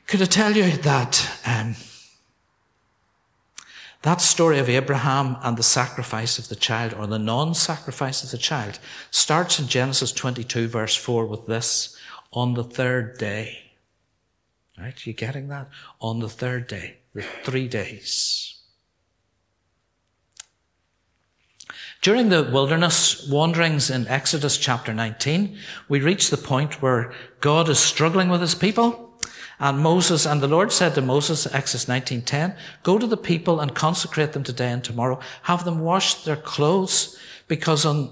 Could 0.08 0.22
I 0.22 0.26
tell 0.26 0.56
you 0.56 0.72
that 0.78 1.30
um, 1.46 1.76
that 4.02 4.22
story 4.22 4.58
of 4.58 4.70
Abraham 4.70 5.38
and 5.44 5.58
the 5.58 5.64
sacrifice 5.64 6.40
of 6.40 6.50
the 6.50 6.56
child, 6.56 6.94
or 6.94 7.06
the 7.06 7.20
non 7.20 7.54
sacrifice 7.54 8.24
of 8.24 8.32
the 8.32 8.38
child, 8.38 8.80
starts 9.12 9.60
in 9.60 9.68
Genesis 9.68 10.12
22, 10.12 10.68
verse 10.68 10.96
4, 10.96 11.26
with 11.26 11.46
this 11.46 11.96
on 12.34 12.56
the 12.56 12.64
third 12.64 13.18
day. 13.18 13.72
Right? 14.78 15.06
You 15.06 15.14
getting 15.14 15.50
that? 15.50 15.70
On 16.00 16.20
the 16.20 16.30
third 16.30 16.68
day, 16.68 16.98
the 17.14 17.22
three 17.22 17.68
days. 17.68 18.62
During 22.02 22.30
the 22.30 22.50
wilderness 22.52 23.28
wanderings 23.30 23.92
in 23.92 24.08
Exodus 24.08 24.58
chapter 24.58 24.92
19, 24.92 25.56
we 25.88 26.00
reach 26.00 26.32
the 26.32 26.38
point 26.38 26.82
where 26.82 27.14
God 27.42 27.70
is 27.70 27.78
struggling 27.78 28.30
with 28.30 28.42
his 28.42 28.56
people. 28.56 29.11
And 29.62 29.78
Moses, 29.78 30.26
and 30.26 30.42
the 30.42 30.48
Lord 30.48 30.72
said 30.72 30.96
to 30.96 31.04
Moses, 31.04 31.46
Exodus 31.46 31.86
19.10, 31.86 32.58
go 32.82 32.98
to 32.98 33.06
the 33.06 33.16
people 33.16 33.60
and 33.60 33.76
consecrate 33.76 34.34
them 34.34 34.44
today 34.44 34.72
and 34.72 34.84
tomorrow. 34.84 35.20
Have 35.44 35.66
them 35.66 35.82
wash 35.82 36.24
their 36.24 36.36
clothes 36.36 37.16
because 37.48 37.86
on, 37.86 38.12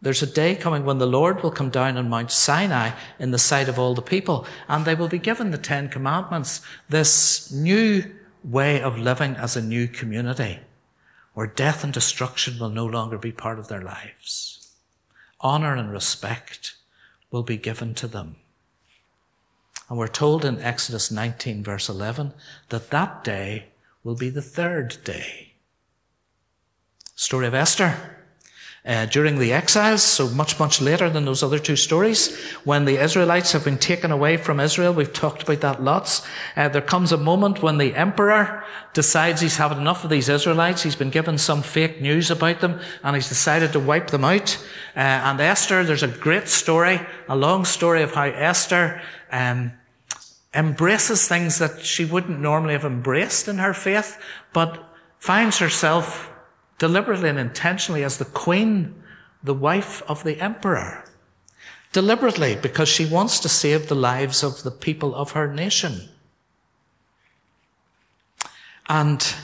there's 0.00 0.22
a 0.22 0.26
day 0.26 0.54
coming 0.54 0.84
when 0.84 0.98
the 0.98 1.06
Lord 1.06 1.42
will 1.42 1.50
come 1.50 1.70
down 1.70 1.96
on 1.96 2.08
Mount 2.08 2.30
Sinai 2.30 2.92
in 3.18 3.32
the 3.32 3.40
sight 3.40 3.68
of 3.68 3.76
all 3.76 3.92
the 3.92 4.02
people 4.02 4.46
and 4.68 4.84
they 4.84 4.94
will 4.94 5.08
be 5.08 5.18
given 5.18 5.50
the 5.50 5.58
Ten 5.58 5.88
Commandments, 5.88 6.60
this 6.88 7.50
new 7.50 8.04
way 8.44 8.80
of 8.80 8.96
living 8.96 9.34
as 9.34 9.56
a 9.56 9.62
new 9.62 9.88
community 9.88 10.60
where 11.34 11.48
death 11.48 11.82
and 11.82 11.92
destruction 11.92 12.60
will 12.60 12.68
no 12.68 12.86
longer 12.86 13.18
be 13.18 13.32
part 13.32 13.58
of 13.58 13.66
their 13.66 13.82
lives. 13.82 14.70
Honor 15.40 15.74
and 15.74 15.90
respect 15.90 16.76
will 17.32 17.42
be 17.42 17.56
given 17.56 17.94
to 17.94 18.06
them. 18.06 18.36
And 19.92 19.98
we're 19.98 20.08
told 20.08 20.46
in 20.46 20.58
Exodus 20.58 21.10
19, 21.10 21.62
verse 21.62 21.90
11, 21.90 22.32
that 22.70 22.88
that 22.88 23.22
day 23.22 23.66
will 24.02 24.14
be 24.14 24.30
the 24.30 24.40
third 24.40 24.96
day. 25.04 25.52
Story 27.14 27.46
of 27.46 27.52
Esther. 27.52 28.16
Uh, 28.86 29.04
during 29.04 29.38
the 29.38 29.52
exiles, 29.52 30.02
so 30.02 30.30
much, 30.30 30.58
much 30.58 30.80
later 30.80 31.10
than 31.10 31.26
those 31.26 31.42
other 31.42 31.58
two 31.58 31.76
stories, 31.76 32.34
when 32.64 32.86
the 32.86 33.04
Israelites 33.04 33.52
have 33.52 33.66
been 33.66 33.76
taken 33.76 34.10
away 34.10 34.38
from 34.38 34.60
Israel, 34.60 34.94
we've 34.94 35.12
talked 35.12 35.42
about 35.42 35.60
that 35.60 35.84
lots. 35.84 36.26
Uh, 36.56 36.70
there 36.70 36.80
comes 36.80 37.12
a 37.12 37.18
moment 37.18 37.62
when 37.62 37.76
the 37.76 37.94
emperor 37.94 38.64
decides 38.94 39.42
he's 39.42 39.58
had 39.58 39.72
enough 39.72 40.04
of 40.04 40.10
these 40.10 40.30
Israelites. 40.30 40.82
He's 40.82 40.96
been 40.96 41.10
given 41.10 41.36
some 41.36 41.60
fake 41.60 42.00
news 42.00 42.30
about 42.30 42.60
them, 42.60 42.80
and 43.04 43.14
he's 43.14 43.28
decided 43.28 43.74
to 43.74 43.78
wipe 43.78 44.08
them 44.08 44.24
out. 44.24 44.56
Uh, 44.96 45.00
and 45.00 45.38
Esther, 45.38 45.84
there's 45.84 46.02
a 46.02 46.08
great 46.08 46.48
story, 46.48 46.98
a 47.28 47.36
long 47.36 47.66
story 47.66 48.02
of 48.02 48.14
how 48.14 48.24
Esther 48.24 49.02
um, 49.30 49.72
embraces 50.54 51.26
things 51.26 51.58
that 51.58 51.84
she 51.84 52.04
wouldn't 52.04 52.40
normally 52.40 52.74
have 52.74 52.84
embraced 52.84 53.48
in 53.48 53.58
her 53.58 53.72
faith, 53.72 54.18
but 54.52 54.84
finds 55.18 55.58
herself 55.58 56.30
deliberately 56.78 57.28
and 57.28 57.38
intentionally 57.38 58.02
as 58.02 58.18
the 58.18 58.24
queen, 58.24 59.02
the 59.42 59.54
wife 59.54 60.02
of 60.08 60.24
the 60.24 60.40
emperor. 60.40 61.04
Deliberately, 61.92 62.56
because 62.56 62.88
she 62.88 63.06
wants 63.06 63.38
to 63.40 63.48
save 63.48 63.88
the 63.88 63.94
lives 63.94 64.42
of 64.42 64.62
the 64.62 64.70
people 64.70 65.14
of 65.14 65.32
her 65.32 65.52
nation. 65.52 66.08
And 68.88 69.34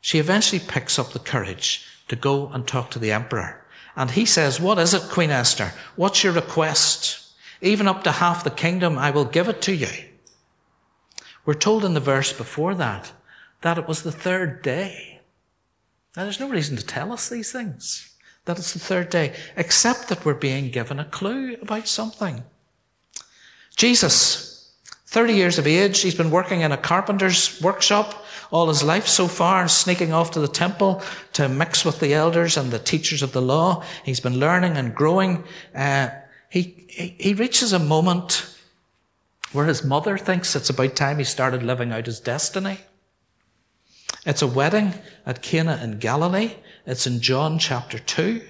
she 0.00 0.18
eventually 0.18 0.60
picks 0.60 0.98
up 0.98 1.12
the 1.12 1.18
courage 1.18 1.86
to 2.08 2.16
go 2.16 2.48
and 2.48 2.66
talk 2.66 2.90
to 2.90 2.98
the 2.98 3.12
emperor. 3.12 3.64
And 3.96 4.10
he 4.10 4.26
says, 4.26 4.60
What 4.60 4.78
is 4.78 4.94
it, 4.94 5.10
Queen 5.10 5.30
Esther? 5.30 5.72
What's 5.96 6.22
your 6.22 6.32
request? 6.32 7.32
Even 7.60 7.88
up 7.88 8.04
to 8.04 8.12
half 8.12 8.44
the 8.44 8.50
kingdom, 8.50 8.98
I 8.98 9.10
will 9.10 9.24
give 9.24 9.48
it 9.48 9.62
to 9.62 9.74
you. 9.74 9.88
We're 11.44 11.54
told 11.54 11.84
in 11.84 11.94
the 11.94 12.00
verse 12.00 12.32
before 12.32 12.74
that 12.74 13.12
that 13.60 13.78
it 13.78 13.88
was 13.88 14.02
the 14.02 14.12
third 14.12 14.62
day. 14.62 15.20
Now, 16.16 16.24
there's 16.24 16.40
no 16.40 16.50
reason 16.50 16.76
to 16.76 16.84
tell 16.84 17.12
us 17.12 17.28
these 17.28 17.50
things, 17.50 18.14
that 18.44 18.58
it's 18.58 18.74
the 18.74 18.78
third 18.78 19.08
day, 19.08 19.34
except 19.56 20.08
that 20.08 20.24
we're 20.24 20.34
being 20.34 20.70
given 20.70 21.00
a 21.00 21.04
clue 21.06 21.56
about 21.62 21.88
something. 21.88 22.44
Jesus, 23.74 24.74
30 25.06 25.32
years 25.32 25.58
of 25.58 25.66
age, 25.66 26.00
he's 26.00 26.14
been 26.14 26.30
working 26.30 26.60
in 26.60 26.72
a 26.72 26.76
carpenter's 26.76 27.60
workshop 27.62 28.24
all 28.50 28.68
his 28.68 28.84
life 28.84 29.08
so 29.08 29.26
far, 29.26 29.66
sneaking 29.66 30.12
off 30.12 30.30
to 30.32 30.40
the 30.40 30.46
temple 30.46 31.02
to 31.32 31.48
mix 31.48 31.84
with 31.84 31.98
the 31.98 32.14
elders 32.14 32.56
and 32.56 32.70
the 32.70 32.78
teachers 32.78 33.22
of 33.22 33.32
the 33.32 33.42
law. 33.42 33.82
He's 34.04 34.20
been 34.20 34.38
learning 34.38 34.76
and 34.76 34.94
growing. 34.94 35.42
Uh, 35.74 36.10
he, 36.50 36.86
he, 36.88 37.16
he 37.18 37.34
reaches 37.34 37.72
a 37.72 37.80
moment 37.80 38.53
where 39.54 39.66
his 39.66 39.84
mother 39.84 40.18
thinks 40.18 40.56
it's 40.56 40.68
about 40.68 40.96
time 40.96 41.18
he 41.18 41.24
started 41.24 41.62
living 41.62 41.92
out 41.92 42.06
his 42.06 42.20
destiny. 42.20 42.78
It's 44.26 44.42
a 44.42 44.46
wedding 44.46 44.94
at 45.24 45.42
Cana 45.42 45.80
in 45.82 45.98
Galilee. 45.98 46.54
It's 46.86 47.06
in 47.06 47.20
John 47.20 47.58
chapter 47.58 47.98
2. 47.98 48.42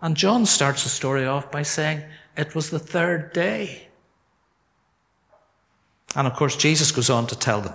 And 0.00 0.16
John 0.16 0.46
starts 0.46 0.82
the 0.82 0.88
story 0.88 1.26
off 1.26 1.50
by 1.50 1.62
saying, 1.62 2.02
it 2.36 2.54
was 2.54 2.70
the 2.70 2.78
third 2.78 3.32
day. 3.32 3.88
And 6.16 6.26
of 6.26 6.34
course, 6.34 6.56
Jesus 6.56 6.90
goes 6.90 7.10
on 7.10 7.26
to 7.26 7.36
tell 7.36 7.60
them, 7.60 7.74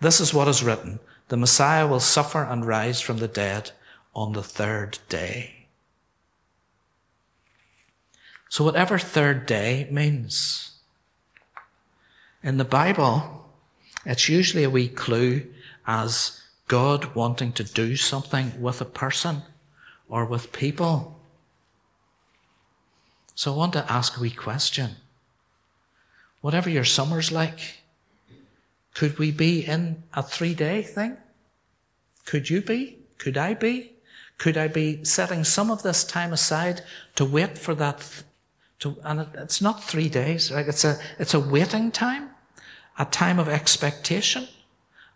this 0.00 0.20
is 0.20 0.34
what 0.34 0.48
is 0.48 0.62
written. 0.62 1.00
The 1.28 1.36
Messiah 1.36 1.86
will 1.86 2.00
suffer 2.00 2.42
and 2.42 2.66
rise 2.66 3.00
from 3.00 3.18
the 3.18 3.28
dead 3.28 3.70
on 4.14 4.32
the 4.32 4.42
third 4.42 4.98
day. 5.08 5.68
So 8.48 8.64
whatever 8.64 8.98
third 8.98 9.46
day 9.46 9.88
means, 9.90 10.71
in 12.42 12.56
the 12.56 12.64
Bible, 12.64 13.48
it's 14.04 14.28
usually 14.28 14.64
a 14.64 14.70
wee 14.70 14.88
clue 14.88 15.46
as 15.86 16.40
God 16.68 17.14
wanting 17.14 17.52
to 17.52 17.64
do 17.64 17.96
something 17.96 18.60
with 18.60 18.80
a 18.80 18.86
person 18.86 19.42
or 20.08 20.24
with 20.24 20.52
people. 20.52 21.20
So 23.34 23.52
I 23.52 23.56
want 23.56 23.72
to 23.74 23.92
ask 23.92 24.16
a 24.16 24.20
wee 24.20 24.30
question. 24.30 24.96
Whatever 26.40 26.68
your 26.68 26.84
summer's 26.84 27.30
like, 27.30 27.78
could 28.94 29.18
we 29.18 29.30
be 29.30 29.64
in 29.64 30.02
a 30.12 30.22
three 30.22 30.54
day 30.54 30.82
thing? 30.82 31.16
Could 32.24 32.50
you 32.50 32.60
be? 32.60 32.98
Could 33.18 33.38
I 33.38 33.54
be? 33.54 33.92
Could 34.38 34.56
I 34.56 34.68
be 34.68 35.04
setting 35.04 35.44
some 35.44 35.70
of 35.70 35.82
this 35.82 36.04
time 36.04 36.32
aside 36.32 36.82
to 37.14 37.24
wait 37.24 37.56
for 37.56 37.74
that? 37.76 38.24
To, 38.80 38.96
and 39.04 39.28
it's 39.34 39.62
not 39.62 39.84
three 39.84 40.08
days, 40.08 40.50
right? 40.50 40.66
It's 40.66 40.84
a, 40.84 40.98
it's 41.20 41.34
a 41.34 41.40
waiting 41.40 41.92
time 41.92 42.31
a 42.98 43.04
time 43.04 43.38
of 43.38 43.48
expectation, 43.48 44.48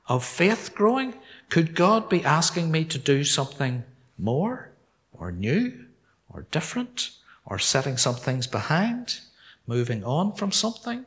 of 0.09 0.25
faith 0.25 0.73
growing? 0.75 1.15
Could 1.49 1.75
God 1.75 2.09
be 2.09 2.25
asking 2.25 2.71
me 2.71 2.85
to 2.87 2.99
do 2.99 3.25
something 3.25 3.85
more 4.19 4.71
or 5.13 5.33
new 5.33 5.87
or 6.29 6.47
different 6.51 7.11
or 7.45 7.59
setting 7.59 7.97
some 7.97 8.15
things 8.15 8.47
behind, 8.47 9.21
moving 9.67 10.05
on 10.05 10.33
from 10.33 10.53
something? 10.53 11.05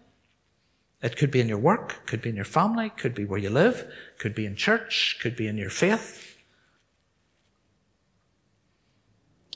It 1.01 1.15
could 1.15 1.31
be 1.31 1.39
in 1.39 1.47
your 1.47 1.57
work, 1.57 2.05
could 2.05 2.21
be 2.21 2.29
in 2.29 2.35
your 2.35 2.45
family, 2.45 2.89
could 2.89 3.15
be 3.15 3.25
where 3.25 3.39
you 3.39 3.49
live, 3.49 3.89
could 4.17 4.35
be 4.35 4.45
in 4.45 4.55
church, 4.55 5.17
could 5.21 5.35
be 5.35 5.47
in 5.47 5.57
your 5.57 5.69
faith. 5.69 6.38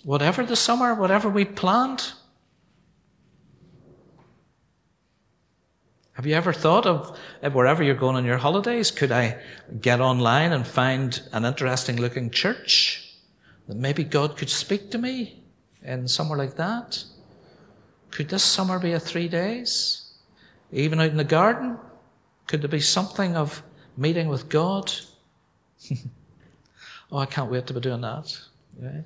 Whatever 0.04 0.46
the 0.46 0.56
summer, 0.56 0.94
whatever 0.94 1.30
we 1.30 1.46
planned, 1.46 2.14
Have 6.14 6.28
you 6.28 6.36
ever 6.36 6.54
thought 6.54 6.86
of 6.86 7.18
wherever 7.54 7.84
you're 7.84 7.96
going 7.96 8.16
on 8.16 8.26
your 8.26 8.38
holidays, 8.38 8.92
could 8.92 9.12
I 9.12 9.40
get 9.82 10.00
online 10.00 10.52
and 10.52 10.66
find 10.66 11.20
an 11.32 11.44
interesting 11.44 11.98
looking 11.98 12.30
church 12.30 13.16
that 13.68 13.78
maybe 13.78 14.04
God 14.04 14.38
could 14.38 14.50
speak 14.50 14.92
to 14.92 15.00
me 15.00 15.44
in 15.82 16.08
somewhere 16.08 16.38
like 16.38 16.56
that? 16.56 17.04
Could 18.12 18.30
this 18.30 18.44
summer 18.44 18.78
be 18.78 18.92
a 18.92 19.00
three 19.00 19.28
days? 19.28 20.12
Even 20.72 21.00
out 21.00 21.10
in 21.10 21.18
the 21.18 21.24
garden? 21.24 21.80
Could 22.46 22.62
there 22.62 22.70
be 22.70 22.80
something 22.80 23.36
of 23.36 23.64
meeting 23.98 24.28
with 24.28 24.50
God? 24.50 24.92
oh, 27.12 27.18
I 27.18 27.26
can't 27.26 27.50
wait 27.50 27.66
to 27.68 27.74
be 27.74 27.80
doing 27.80 28.02
that. 28.02 28.40
Right? 28.80 29.06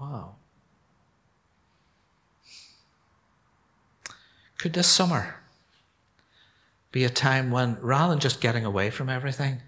Wow. 0.00 0.36
Could 4.58 4.72
this 4.72 4.88
summer 4.88 5.36
be 6.92 7.04
a 7.04 7.10
time 7.10 7.50
when, 7.50 7.78
rather 7.80 8.12
than 8.12 8.20
just 8.20 8.40
getting 8.40 8.64
away 8.64 8.90
from 8.90 9.08
everything, 9.08 9.62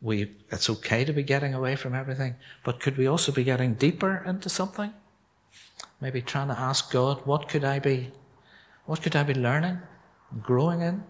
we, 0.00 0.32
it's 0.50 0.68
okay 0.68 1.04
to 1.04 1.12
be 1.12 1.22
getting 1.22 1.54
away 1.54 1.76
from 1.76 1.94
everything, 1.94 2.36
but 2.62 2.80
could 2.80 2.96
we 2.96 3.06
also 3.06 3.32
be 3.32 3.42
getting 3.44 3.74
deeper 3.74 4.22
into 4.26 4.48
something? 4.48 4.92
Maybe 6.00 6.20
trying 6.20 6.48
to 6.48 6.58
ask 6.58 6.90
God, 6.90 7.24
what 7.24 7.48
could 7.48 7.64
I 7.64 7.78
be, 7.78 8.12
what 8.84 9.02
could 9.02 9.16
I 9.16 9.22
be 9.22 9.34
learning, 9.34 9.78
growing 10.42 10.82
in? 10.82 11.02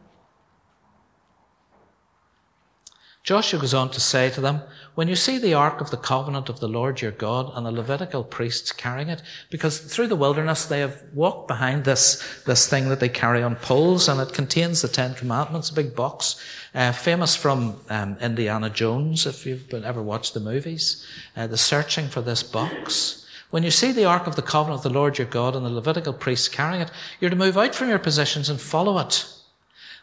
Joshua 3.25 3.59
goes 3.59 3.73
on 3.73 3.91
to 3.93 4.01
say 4.01 4.29
to 4.29 4.43
them, 4.43 4.61
When 4.95 5.09
you 5.09 5.17
see 5.17 5.39
the 5.39 5.55
ark 5.55 5.81
of 5.81 5.91
the 5.91 5.97
covenant 5.97 6.51
of 6.51 6.61
the 6.61 6.69
Lord 6.69 7.01
your 7.01 7.11
God 7.11 7.51
and 7.55 7.65
the 7.65 7.73
Levitical 7.73 8.23
priests 8.23 8.71
carrying 8.71 9.09
it, 9.09 9.23
because 9.49 9.79
through 9.79 10.09
the 10.09 10.15
wilderness 10.15 10.67
they 10.67 10.81
have 10.81 11.03
walked 11.15 11.49
behind 11.49 11.85
this, 11.85 12.23
this 12.45 12.69
thing 12.69 12.91
that 12.91 13.01
they 13.01 13.09
carry 13.09 13.43
on 13.43 13.57
poles, 13.57 14.09
and 14.09 14.21
it 14.21 14.35
contains 14.35 14.83
the 14.83 14.89
Ten 14.89 15.15
Commandments, 15.15 15.71
a 15.71 15.75
big 15.75 15.97
box, 15.97 16.39
uh, 16.75 16.93
famous 16.93 17.35
from 17.35 17.81
um, 17.89 18.19
Indiana 18.21 18.69
Jones, 18.69 19.25
if 19.25 19.47
you've 19.47 19.73
ever 19.73 20.03
watched 20.03 20.35
the 20.35 20.41
movies, 20.41 21.07
uh, 21.35 21.47
the 21.47 21.57
searching 21.57 22.09
for 22.09 22.21
this 22.21 22.43
box. 22.43 23.27
When 23.49 23.63
you 23.63 23.71
see 23.71 23.93
the 23.93 24.05
ark 24.05 24.27
of 24.27 24.37
the 24.37 24.43
covenant 24.43 24.81
of 24.81 24.93
the 24.93 24.99
Lord 24.99 25.17
your 25.17 25.29
God 25.29 25.57
and 25.57 25.65
the 25.65 25.71
Levitical 25.71 26.13
priests 26.13 26.49
carrying 26.49 26.83
it, 26.83 26.91
you're 27.21 27.31
to 27.31 27.37
move 27.37 27.57
out 27.57 27.75
from 27.75 27.89
your 27.89 27.99
positions 27.99 28.51
and 28.51 28.61
follow 28.61 28.99
it. 28.99 29.27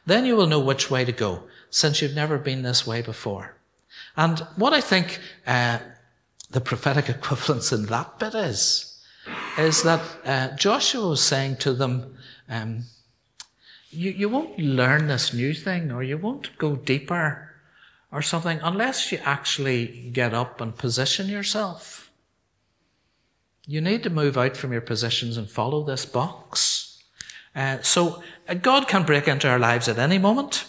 Then 0.07 0.25
you 0.25 0.35
will 0.35 0.47
know 0.47 0.59
which 0.59 0.89
way 0.89 1.05
to 1.05 1.11
go 1.11 1.43
since 1.71 2.01
you've 2.01 2.13
never 2.13 2.37
been 2.37 2.61
this 2.61 2.85
way 2.85 3.01
before. 3.01 3.55
And 4.15 4.39
what 4.57 4.73
I 4.73 4.81
think 4.81 5.19
uh, 5.47 5.79
the 6.51 6.61
prophetic 6.61 7.09
equivalence 7.15 7.71
in 7.71 7.87
that 7.87 8.19
bit 8.19 8.35
is, 8.35 9.01
is 9.57 9.81
that 9.83 10.01
uh, 10.25 10.55
Joshua 10.55 11.09
was 11.09 11.23
saying 11.23 11.57
to 11.57 11.73
them, 11.73 12.15
um, 12.49 12.83
you, 13.89 14.11
you 14.11 14.29
won't 14.29 14.59
learn 14.59 15.07
this 15.07 15.33
new 15.33 15.53
thing 15.53 15.91
or 15.91 16.03
you 16.03 16.17
won't 16.17 16.57
go 16.57 16.75
deeper 16.75 17.49
or 18.11 18.21
something 18.21 18.59
unless 18.61 19.11
you 19.11 19.19
actually 19.23 20.09
get 20.13 20.33
up 20.33 20.59
and 20.61 20.77
position 20.77 21.27
yourself. 21.27 22.11
You 23.67 23.79
need 23.79 24.03
to 24.03 24.09
move 24.09 24.37
out 24.37 24.57
from 24.57 24.71
your 24.71 24.81
positions 24.81 25.37
and 25.37 25.49
follow 25.49 25.83
this 25.83 26.05
box. 26.05 27.01
Uh, 27.55 27.81
so 27.81 28.23
uh, 28.47 28.53
God 28.55 28.87
can 28.87 29.05
break 29.05 29.27
into 29.27 29.47
our 29.47 29.59
lives 29.59 29.87
at 29.87 29.99
any 29.99 30.17
moment. 30.17 30.65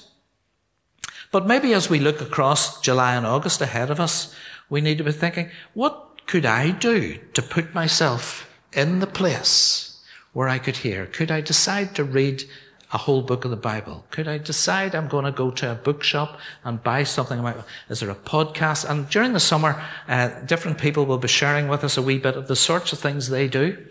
But 1.32 1.46
maybe 1.46 1.72
as 1.72 1.90
we 1.90 1.98
look 1.98 2.20
across 2.20 2.80
July 2.82 3.16
and 3.16 3.26
August 3.26 3.60
ahead 3.62 3.90
of 3.90 3.98
us, 3.98 4.34
we 4.68 4.80
need 4.80 4.98
to 4.98 5.04
be 5.04 5.12
thinking, 5.12 5.50
what 5.74 6.26
could 6.26 6.46
I 6.46 6.70
do 6.70 7.18
to 7.32 7.42
put 7.42 7.74
myself 7.74 8.48
in 8.72 9.00
the 9.00 9.06
place 9.06 9.98
where 10.32 10.48
I 10.48 10.58
could 10.58 10.76
hear? 10.78 11.06
Could 11.06 11.30
I 11.30 11.40
decide 11.40 11.94
to 11.94 12.04
read 12.04 12.44
a 12.92 12.98
whole 12.98 13.22
book 13.22 13.46
of 13.46 13.50
the 13.50 13.56
Bible? 13.56 14.04
Could 14.10 14.28
I 14.28 14.36
decide 14.36 14.94
I'm 14.94 15.08
going 15.08 15.24
to 15.24 15.32
go 15.32 15.50
to 15.50 15.72
a 15.72 15.74
bookshop 15.74 16.38
and 16.64 16.82
buy 16.82 17.04
something? 17.04 17.42
Is 17.88 18.00
there 18.00 18.10
a 18.10 18.14
podcast? 18.14 18.88
And 18.88 19.08
during 19.08 19.32
the 19.32 19.40
summer, 19.40 19.82
uh, 20.08 20.28
different 20.40 20.76
people 20.76 21.06
will 21.06 21.18
be 21.18 21.28
sharing 21.28 21.68
with 21.68 21.82
us 21.82 21.96
a 21.96 22.02
wee 22.02 22.18
bit 22.18 22.36
of 22.36 22.48
the 22.48 22.56
sorts 22.56 22.92
of 22.92 22.98
things 22.98 23.30
they 23.30 23.48
do 23.48 23.82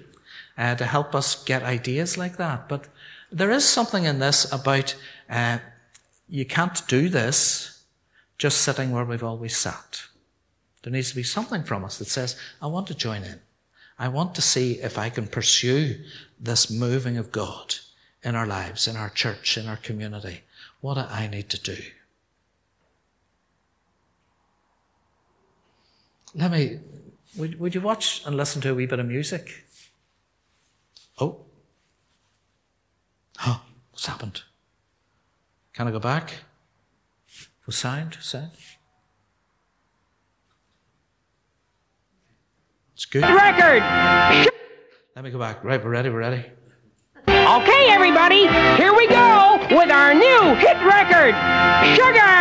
uh, 0.60 0.76
to 0.76 0.86
help 0.86 1.16
us 1.16 1.44
get 1.44 1.64
ideas 1.64 2.18
like 2.18 2.38
that. 2.38 2.70
But 2.70 2.88
there 3.32 3.50
is 3.50 3.68
something 3.68 4.04
in 4.04 4.20
this 4.20 4.52
about 4.52 4.96
uh, 5.30 5.60
you 6.32 6.46
can't 6.46 6.88
do 6.88 7.10
this 7.10 7.84
just 8.38 8.62
sitting 8.62 8.92
where 8.92 9.04
we've 9.04 9.24
always 9.24 9.56
sat. 9.56 10.04
There 10.82 10.92
needs 10.92 11.10
to 11.10 11.16
be 11.16 11.24
something 11.24 11.64
from 11.64 11.84
us 11.84 12.00
that 12.00 12.08
says, 12.08 12.40
I 12.62 12.68
want 12.68 12.88
to 12.88 12.96
join 12.96 13.24
in. 13.24 13.42
I 14.00 14.08
want 14.08 14.34
to 14.36 14.42
see 14.42 14.80
if 14.80 14.98
I 14.98 15.10
can 15.10 15.28
pursue 15.28 16.00
this 16.40 16.72
moving 16.72 17.18
of 17.18 17.34
God 17.34 17.76
in 18.24 18.34
our 18.34 18.48
lives, 18.48 18.88
in 18.88 18.96
our 18.96 19.10
church, 19.10 19.58
in 19.58 19.68
our 19.68 19.76
community. 19.76 20.42
What 20.80 20.94
do 20.94 21.02
I 21.02 21.28
need 21.28 21.50
to 21.50 21.60
do? 21.60 21.78
Let 26.34 26.50
me, 26.50 26.80
would, 27.36 27.60
would 27.60 27.76
you 27.76 27.82
watch 27.82 28.26
and 28.26 28.38
listen 28.38 28.62
to 28.62 28.72
a 28.72 28.74
wee 28.74 28.86
bit 28.86 29.00
of 29.00 29.06
music? 29.06 29.66
Oh. 31.20 31.42
Oh, 33.46 33.62
what's 33.92 34.06
happened? 34.06 34.44
Can 35.74 35.88
I 35.88 35.92
go 35.92 36.00
back? 36.00 36.34
For 37.62 37.72
sound? 37.72 38.18
Sound? 38.22 38.52
It's 42.94 43.06
good. 43.06 43.24
Record! 43.24 43.82
Let 45.16 45.24
me 45.24 45.32
go 45.32 45.40
back. 45.40 45.64
Right, 45.64 45.84
we're 45.84 45.92
ready, 45.92 46.10
we're 46.10 46.20
ready. 46.20 46.46
Okay, 47.28 47.88
everybody, 47.90 48.48
here 48.78 48.96
we 48.96 49.08
go 49.08 49.58
with 49.72 49.92
our 49.92 50.14
new 50.14 50.56
hit 50.56 50.78
record 50.84 51.36
Sugar, 51.96 52.14
Sugar! 52.14 52.41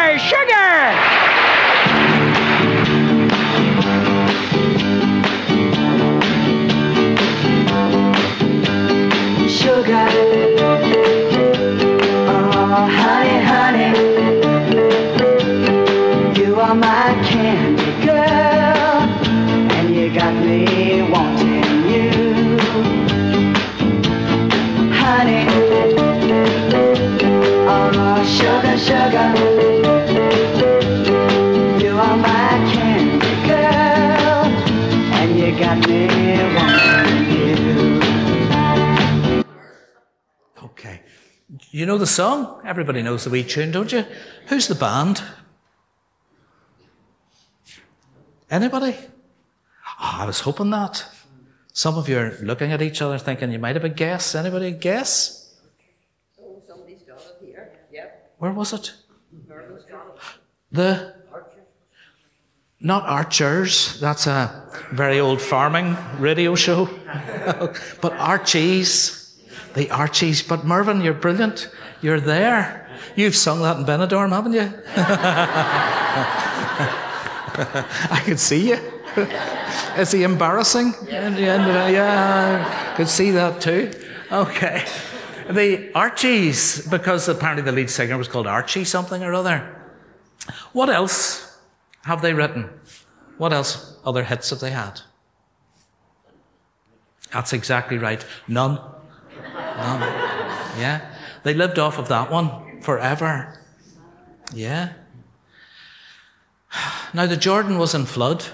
You 41.81 41.87
know 41.87 41.97
the 41.97 42.07
song? 42.07 42.61
Everybody 42.63 43.01
knows 43.01 43.25
the 43.25 43.31
wee 43.31 43.43
tune, 43.43 43.71
don't 43.71 43.91
you? 43.91 44.05
Who's 44.49 44.69
the 44.69 44.75
band? 44.75 45.23
Anybody? 48.51 48.95
Oh, 49.99 50.17
I 50.21 50.27
was 50.27 50.41
hoping 50.41 50.69
that. 50.73 51.07
Some 51.73 51.97
of 51.97 52.07
you 52.07 52.19
are 52.19 52.37
looking 52.43 52.71
at 52.73 52.83
each 52.83 53.01
other 53.01 53.17
thinking 53.17 53.51
you 53.51 53.59
might 53.59 53.77
have 53.77 53.85
a 53.85 53.89
guess. 53.89 54.35
Anybody 54.35 54.67
a 54.67 54.71
guess? 54.73 55.55
Oh, 56.39 56.63
somebody's 56.69 57.01
got 57.01 57.17
it 57.17 57.47
here. 57.47 57.73
Yep. 57.91 58.35
Where 58.37 58.53
was 58.53 58.75
it? 58.75 58.93
It. 59.49 59.49
The 60.73 61.15
not 62.79 63.05
Archers. 63.07 63.99
That's 64.01 64.27
a 64.27 64.69
very 64.93 65.19
old 65.19 65.41
farming 65.41 65.97
radio 66.19 66.55
show. 66.57 66.91
but 68.03 68.13
Archies. 68.19 69.20
The 69.75 69.91
Archies. 69.91 70.43
But 70.43 70.65
Mervyn, 70.65 71.01
you're 71.01 71.15
brilliant. 71.15 71.71
You're 72.01 72.21
there. 72.21 72.89
You've 73.17 73.37
sung 73.37 73.63
that 73.63 73.77
in 73.79 73.85
Benidorm, 73.85 74.31
haven't 74.31 74.53
you? 74.53 74.73
I 78.11 78.23
could 78.25 78.39
see 78.39 78.71
you. 78.71 78.79
Is 79.97 80.13
he 80.13 80.23
embarrassing? 80.23 80.95
It? 81.03 81.39
Yeah, 81.39 82.93
I 82.93 82.97
could 82.97 83.09
see 83.09 83.31
that 83.33 83.61
too. 83.61 83.93
Okay. 84.31 84.85
The 85.51 85.91
Archies, 85.95 86.87
because 86.87 87.29
apparently 87.29 87.65
the 87.65 87.73
lead 87.73 87.91
singer 87.91 88.17
was 88.17 88.29
called 88.29 88.47
Archie 88.47 88.85
something 88.85 89.23
or 89.25 89.35
other. 89.35 89.77
What 90.73 90.89
else 90.91 91.59
have 92.05 92.23
they 92.23 92.33
written? 92.33 92.71
What 93.37 93.53
else 93.53 93.99
other 94.05 94.23
hits 94.23 94.51
have 94.51 94.61
they 94.61 94.71
had? 94.71 95.01
That's 97.33 97.53
exactly 97.53 97.99
right. 97.99 98.25
None. 98.49 98.79
None. 99.81 100.01
Yeah. 100.79 101.11
They 101.43 101.55
lived 101.55 101.79
off 101.79 101.99
of 101.99 102.09
that 102.09 102.31
one 102.31 102.81
forever. 102.81 103.59
Yeah. 104.55 104.93
Now 107.13 107.27
the 107.27 107.37
Jordan 107.37 107.79
was 107.79 107.95
in 107.95 108.07
flood. 108.07 108.45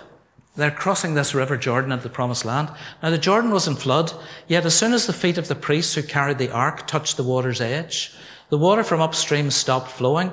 They're 0.57 0.71
crossing 0.71 1.13
this 1.13 1.35
river 1.35 1.59
Jordan 1.59 1.93
at 1.93 2.03
the 2.03 2.09
promised 2.09 2.47
land. 2.47 2.71
Now 3.03 3.11
the 3.11 3.19
Jordan 3.19 3.51
was 3.51 3.69
in 3.69 3.77
flood, 3.77 4.15
yet 4.49 4.65
as 4.65 4.75
soon 4.75 4.95
as 4.95 5.07
the 5.07 5.13
feet 5.13 5.37
of 5.37 5.49
the 5.49 5.55
priests 5.55 5.95
who 5.95 6.03
carried 6.03 6.39
the 6.39 6.51
ark 6.51 6.87
touched 6.87 7.19
the 7.19 7.23
water's 7.23 7.61
edge, 7.61 8.15
the 8.49 8.57
water 8.57 8.83
from 8.83 9.03
upstream 9.03 9.51
stopped 9.51 9.91
flowing. 9.91 10.33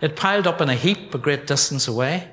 It 0.00 0.16
piled 0.16 0.46
up 0.46 0.62
in 0.62 0.70
a 0.70 0.74
heap 0.74 1.14
a 1.14 1.18
great 1.18 1.46
distance 1.46 1.86
away. 1.86 2.30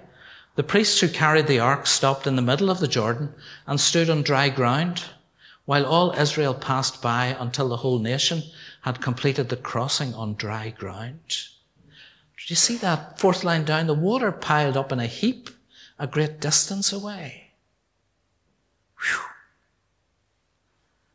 The 0.55 0.63
priests 0.63 0.99
who 1.01 1.09
carried 1.09 1.47
the 1.47 1.59
ark 1.59 1.87
stopped 1.87 2.25
in 2.25 2.37
the 2.37 2.41
middle 2.41 2.69
of 2.69 2.79
the 2.79 2.87
Jordan 2.87 3.33
and 3.67 3.79
stood 3.79 4.09
on 4.09 4.21
dry 4.21 4.47
ground, 4.49 5.03
while 5.65 5.85
all 5.85 6.11
Israel 6.11 6.53
passed 6.53 7.01
by 7.01 7.35
until 7.39 7.69
the 7.69 7.77
whole 7.77 7.99
nation 7.99 8.43
had 8.81 9.01
completed 9.01 9.49
the 9.49 9.55
crossing 9.55 10.13
on 10.13 10.35
dry 10.35 10.69
ground. 10.69 11.19
Did 12.37 12.49
you 12.49 12.55
see 12.55 12.77
that 12.77 13.19
fourth 13.19 13.43
line 13.43 13.65
down? 13.65 13.87
The 13.87 13.93
water 13.93 14.31
piled 14.31 14.75
up 14.75 14.91
in 14.91 14.99
a 14.99 15.05
heap 15.05 15.49
a 15.99 16.07
great 16.07 16.39
distance 16.39 16.91
away. 16.91 17.51
Whew. 18.99 19.19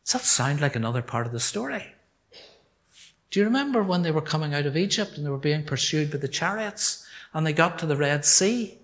Does 0.04 0.12
that 0.12 0.22
sound 0.22 0.60
like 0.60 0.76
another 0.76 1.02
part 1.02 1.26
of 1.26 1.32
the 1.32 1.40
story? 1.40 1.94
Do 3.30 3.40
you 3.40 3.44
remember 3.44 3.82
when 3.82 4.02
they 4.02 4.12
were 4.12 4.22
coming 4.22 4.54
out 4.54 4.66
of 4.66 4.76
Egypt 4.76 5.16
and 5.16 5.26
they 5.26 5.30
were 5.30 5.38
being 5.38 5.64
pursued 5.64 6.12
by 6.12 6.18
the 6.18 6.28
chariots 6.28 7.04
and 7.34 7.44
they 7.44 7.52
got 7.52 7.80
to 7.80 7.86
the 7.86 7.96
Red 7.96 8.24
Sea 8.24 8.78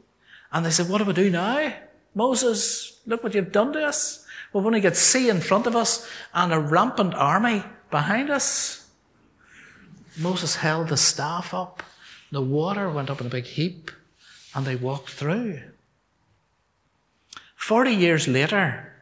and 0.50 0.66
they 0.66 0.70
said, 0.70 0.88
What 0.88 0.98
do 0.98 1.04
we 1.04 1.12
do 1.12 1.30
now? 1.30 1.72
Moses, 2.14 3.00
look 3.06 3.22
what 3.22 3.34
you've 3.34 3.52
done 3.52 3.72
to 3.72 3.86
us. 3.86 4.21
We've 4.52 4.66
only 4.66 4.80
got 4.80 4.96
sea 4.96 5.28
in 5.28 5.40
front 5.40 5.66
of 5.66 5.76
us 5.76 6.08
and 6.34 6.52
a 6.52 6.60
rampant 6.60 7.14
army 7.14 7.64
behind 7.90 8.30
us. 8.30 8.86
Moses 10.18 10.56
held 10.56 10.88
the 10.88 10.96
staff 10.96 11.54
up. 11.54 11.82
The 12.30 12.42
water 12.42 12.90
went 12.90 13.10
up 13.10 13.20
in 13.20 13.26
a 13.26 13.30
big 13.30 13.44
heap 13.44 13.90
and 14.54 14.66
they 14.66 14.76
walked 14.76 15.10
through. 15.10 15.60
Forty 17.56 17.92
years 17.92 18.28
later, 18.28 18.92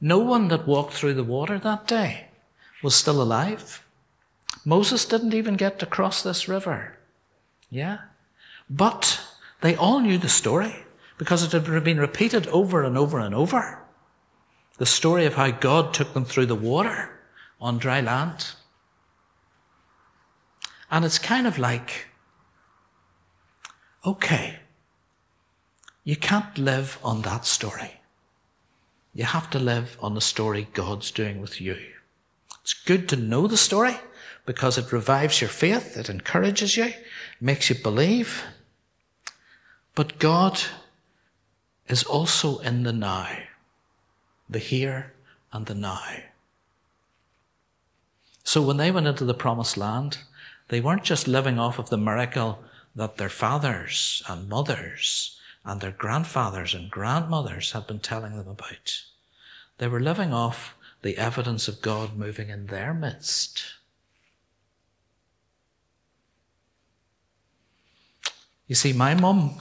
no 0.00 0.18
one 0.18 0.48
that 0.48 0.66
walked 0.66 0.94
through 0.94 1.14
the 1.14 1.22
water 1.22 1.58
that 1.58 1.86
day 1.86 2.28
was 2.82 2.94
still 2.94 3.22
alive. 3.22 3.84
Moses 4.64 5.04
didn't 5.04 5.34
even 5.34 5.54
get 5.54 5.78
to 5.78 5.86
cross 5.86 6.22
this 6.22 6.48
river. 6.48 6.96
Yeah? 7.70 7.98
But 8.68 9.20
they 9.60 9.76
all 9.76 10.00
knew 10.00 10.18
the 10.18 10.28
story 10.28 10.74
because 11.18 11.42
it 11.42 11.52
had 11.52 11.84
been 11.84 11.98
repeated 11.98 12.46
over 12.48 12.82
and 12.82 12.98
over 12.98 13.18
and 13.18 13.34
over. 13.34 13.78
The 14.82 14.86
story 14.86 15.26
of 15.26 15.34
how 15.34 15.52
God 15.52 15.94
took 15.94 16.12
them 16.12 16.24
through 16.24 16.46
the 16.46 16.56
water 16.56 17.08
on 17.60 17.78
dry 17.78 18.00
land. 18.00 18.46
And 20.90 21.04
it's 21.04 21.20
kind 21.20 21.46
of 21.46 21.56
like, 21.56 22.08
okay, 24.04 24.58
you 26.02 26.16
can't 26.16 26.58
live 26.58 26.98
on 27.04 27.22
that 27.22 27.46
story. 27.46 28.00
You 29.14 29.22
have 29.22 29.48
to 29.50 29.60
live 29.60 29.96
on 30.02 30.16
the 30.16 30.20
story 30.20 30.66
God's 30.72 31.12
doing 31.12 31.40
with 31.40 31.60
you. 31.60 31.76
It's 32.62 32.74
good 32.74 33.08
to 33.10 33.14
know 33.14 33.46
the 33.46 33.56
story 33.56 33.98
because 34.46 34.78
it 34.78 34.90
revives 34.90 35.40
your 35.40 35.50
faith, 35.50 35.96
it 35.96 36.10
encourages 36.10 36.76
you, 36.76 36.92
makes 37.40 37.70
you 37.70 37.76
believe. 37.76 38.42
But 39.94 40.18
God 40.18 40.60
is 41.86 42.02
also 42.02 42.58
in 42.58 42.82
the 42.82 42.92
now, 42.92 43.28
the 44.52 44.58
here 44.58 45.12
and 45.52 45.66
the 45.66 45.74
now. 45.74 46.02
So 48.44 48.62
when 48.62 48.76
they 48.76 48.90
went 48.90 49.06
into 49.06 49.24
the 49.24 49.34
promised 49.34 49.76
land, 49.76 50.18
they 50.68 50.80
weren't 50.80 51.04
just 51.04 51.28
living 51.28 51.58
off 51.58 51.78
of 51.78 51.90
the 51.90 51.98
miracle 51.98 52.62
that 52.94 53.16
their 53.16 53.28
fathers 53.28 54.22
and 54.28 54.48
mothers 54.48 55.38
and 55.64 55.80
their 55.80 55.92
grandfathers 55.92 56.74
and 56.74 56.90
grandmothers 56.90 57.72
had 57.72 57.86
been 57.86 58.00
telling 58.00 58.36
them 58.36 58.48
about. 58.48 59.02
They 59.78 59.88
were 59.88 60.00
living 60.00 60.32
off 60.32 60.74
the 61.02 61.18
evidence 61.18 61.68
of 61.68 61.82
God 61.82 62.16
moving 62.16 62.48
in 62.48 62.66
their 62.66 62.92
midst. 62.94 63.64
You 68.66 68.74
see, 68.74 68.92
my 68.92 69.14
mum 69.14 69.60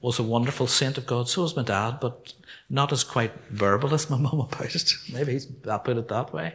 was 0.00 0.18
a 0.18 0.22
wonderful 0.22 0.66
saint 0.66 0.98
of 0.98 1.06
God, 1.06 1.28
so 1.28 1.42
was 1.42 1.56
my 1.56 1.62
dad, 1.62 1.98
but 2.00 2.32
not 2.70 2.92
as 2.92 3.04
quite 3.04 3.32
verbal 3.50 3.92
as 3.92 4.08
my 4.08 4.16
mum 4.24 4.40
about 4.40 4.74
it. 4.74 4.94
Maybe 5.12 5.40
I 5.68 5.78
put 5.78 5.98
it 5.98 6.08
that 6.08 6.32
way. 6.32 6.54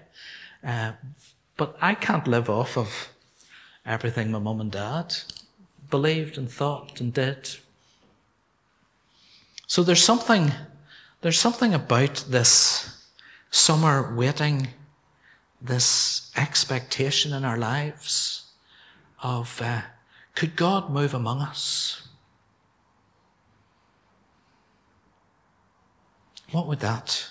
Uh, 0.65 0.93
but 1.57 1.77
I 1.81 1.93
can't 1.93 2.27
live 2.27 2.49
off 2.49 2.77
of 2.77 3.09
everything 3.85 4.31
my 4.31 4.39
mum 4.39 4.61
and 4.61 4.71
dad 4.71 5.15
believed 5.89 6.37
and 6.37 6.49
thought 6.49 6.99
and 6.99 7.13
did. 7.13 7.57
So 9.67 9.83
there's 9.83 10.03
something, 10.03 10.51
there's 11.21 11.39
something 11.39 11.73
about 11.73 12.25
this 12.29 13.05
summer 13.51 14.13
waiting, 14.15 14.69
this 15.61 16.31
expectation 16.35 17.33
in 17.33 17.45
our 17.45 17.57
lives 17.57 18.45
of 19.21 19.61
uh, 19.61 19.81
could 20.35 20.55
God 20.55 20.89
move 20.89 21.13
among 21.13 21.41
us? 21.41 22.04
What 26.51 26.67
would 26.67 26.79
that? 26.79 27.29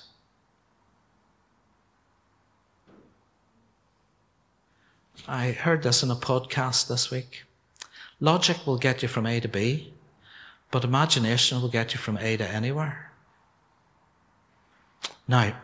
I 5.26 5.52
heard 5.52 5.82
this 5.82 6.02
in 6.02 6.10
a 6.10 6.16
podcast 6.16 6.88
this 6.88 7.10
week. 7.10 7.44
Logic 8.20 8.56
will 8.66 8.76
get 8.76 9.02
you 9.02 9.08
from 9.08 9.26
A 9.26 9.40
to 9.40 9.48
B, 9.48 9.94
but 10.70 10.84
imagination 10.84 11.60
will 11.60 11.68
get 11.68 11.94
you 11.94 11.98
from 11.98 12.18
A 12.18 12.36
to 12.36 12.48
anywhere. 12.48 13.12
Now, 15.26 15.56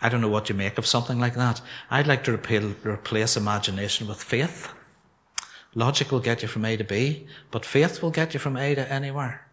I 0.00 0.08
don't 0.08 0.20
know 0.20 0.28
what 0.28 0.48
you 0.48 0.54
make 0.54 0.78
of 0.78 0.86
something 0.86 1.20
like 1.20 1.34
that. 1.34 1.60
I'd 1.90 2.06
like 2.06 2.24
to 2.24 2.32
repeal, 2.32 2.74
replace 2.84 3.36
imagination 3.36 4.08
with 4.08 4.22
faith. 4.22 4.72
Logic 5.74 6.10
will 6.10 6.20
get 6.20 6.42
you 6.42 6.48
from 6.48 6.64
A 6.64 6.76
to 6.76 6.84
B, 6.84 7.26
but 7.50 7.64
faith 7.64 8.02
will 8.02 8.10
get 8.10 8.34
you 8.34 8.40
from 8.40 8.56
A 8.56 8.74
to 8.74 8.92
anywhere. 8.92 9.43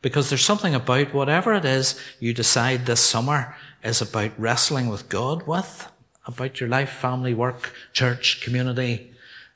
Because 0.00 0.28
there's 0.28 0.44
something 0.44 0.74
about 0.74 1.12
whatever 1.12 1.52
it 1.54 1.64
is 1.64 2.00
you 2.20 2.32
decide 2.32 2.86
this 2.86 3.00
summer 3.00 3.56
is 3.82 4.00
about 4.00 4.38
wrestling 4.38 4.88
with 4.88 5.08
God 5.08 5.46
with, 5.46 5.90
about 6.26 6.60
your 6.60 6.68
life, 6.68 6.90
family, 6.90 7.34
work, 7.34 7.72
church, 7.92 8.40
community, 8.42 9.12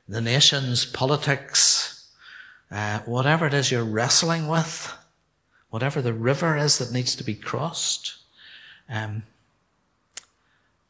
the 0.07 0.21
nations, 0.21 0.85
politics, 0.85 2.09
uh, 2.71 2.99
whatever 2.99 3.47
it 3.47 3.53
is 3.53 3.71
you're 3.71 3.83
wrestling 3.83 4.47
with, 4.47 4.93
whatever 5.69 6.01
the 6.01 6.13
river 6.13 6.57
is 6.57 6.77
that 6.77 6.91
needs 6.91 7.15
to 7.15 7.23
be 7.23 7.35
crossed, 7.35 8.15
um, 8.89 9.23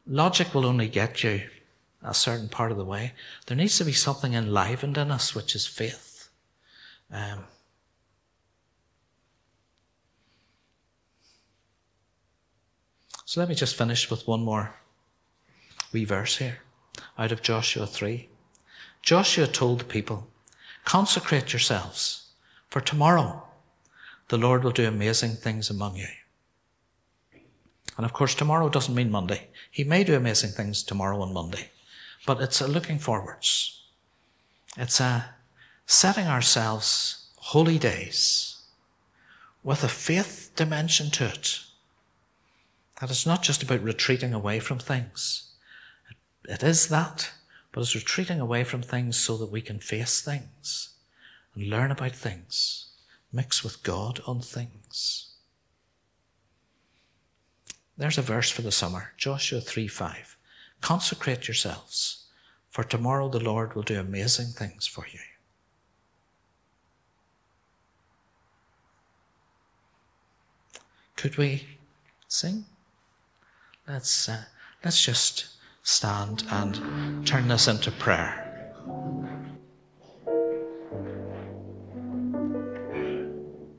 logic 0.06 0.52
will 0.52 0.66
only 0.66 0.88
get 0.88 1.22
you 1.22 1.42
a 2.02 2.14
certain 2.14 2.48
part 2.48 2.70
of 2.70 2.76
the 2.76 2.84
way. 2.84 3.12
There 3.46 3.56
needs 3.56 3.78
to 3.78 3.84
be 3.84 3.92
something 3.92 4.34
enlivened 4.34 4.98
in 4.98 5.10
us, 5.10 5.34
which 5.34 5.54
is 5.54 5.66
faith. 5.66 6.28
Um, 7.10 7.44
so 13.34 13.40
let 13.40 13.48
me 13.48 13.56
just 13.56 13.74
finish 13.74 14.08
with 14.12 14.28
one 14.28 14.44
more 14.44 14.76
wee 15.92 16.04
verse 16.04 16.36
here 16.36 16.58
out 17.18 17.32
of 17.32 17.42
Joshua 17.42 17.84
3. 17.84 18.28
Joshua 19.02 19.48
told 19.48 19.80
the 19.80 19.84
people, 19.84 20.28
Consecrate 20.84 21.52
yourselves, 21.52 22.28
for 22.68 22.80
tomorrow 22.80 23.42
the 24.28 24.38
Lord 24.38 24.62
will 24.62 24.70
do 24.70 24.86
amazing 24.86 25.32
things 25.32 25.68
among 25.68 25.96
you. 25.96 26.06
And 27.96 28.06
of 28.06 28.12
course, 28.12 28.36
tomorrow 28.36 28.68
doesn't 28.68 28.94
mean 28.94 29.10
Monday. 29.10 29.48
He 29.68 29.82
may 29.82 30.04
do 30.04 30.14
amazing 30.14 30.50
things 30.50 30.84
tomorrow 30.84 31.20
and 31.20 31.34
Monday. 31.34 31.72
But 32.24 32.40
it's 32.40 32.60
a 32.60 32.68
looking 32.68 33.00
forwards. 33.00 33.82
It's 34.76 35.00
a 35.00 35.34
setting 35.86 36.28
ourselves 36.28 37.30
holy 37.38 37.80
days 37.80 38.62
with 39.64 39.82
a 39.82 39.88
faith 39.88 40.52
dimension 40.54 41.10
to 41.10 41.24
it. 41.24 41.64
That 43.00 43.10
it's 43.10 43.26
not 43.26 43.42
just 43.42 43.62
about 43.62 43.82
retreating 43.82 44.32
away 44.32 44.60
from 44.60 44.78
things. 44.78 45.52
It 46.48 46.62
is 46.62 46.88
that, 46.88 47.32
but 47.72 47.80
it's 47.80 47.94
retreating 47.94 48.40
away 48.40 48.64
from 48.64 48.82
things 48.82 49.16
so 49.16 49.36
that 49.38 49.50
we 49.50 49.60
can 49.60 49.80
face 49.80 50.20
things 50.20 50.90
and 51.54 51.68
learn 51.68 51.90
about 51.90 52.12
things, 52.12 52.88
mix 53.32 53.64
with 53.64 53.82
God 53.82 54.20
on 54.26 54.40
things. 54.40 55.34
There's 57.96 58.18
a 58.18 58.22
verse 58.22 58.50
for 58.50 58.62
the 58.62 58.72
summer, 58.72 59.12
Joshua 59.16 59.60
3 59.60 59.88
5. 59.88 60.36
Consecrate 60.80 61.48
yourselves, 61.48 62.26
for 62.70 62.84
tomorrow 62.84 63.28
the 63.28 63.40
Lord 63.40 63.74
will 63.74 63.82
do 63.82 63.98
amazing 63.98 64.48
things 64.48 64.86
for 64.86 65.06
you. 65.12 65.20
Could 71.16 71.38
we 71.38 71.66
sing? 72.28 72.66
Let's, 73.86 74.28
uh, 74.30 74.44
let's 74.82 75.02
just 75.04 75.46
stand 75.82 76.44
and 76.50 77.26
turn 77.26 77.48
this 77.48 77.68
into 77.68 77.90
prayer. 77.90 78.72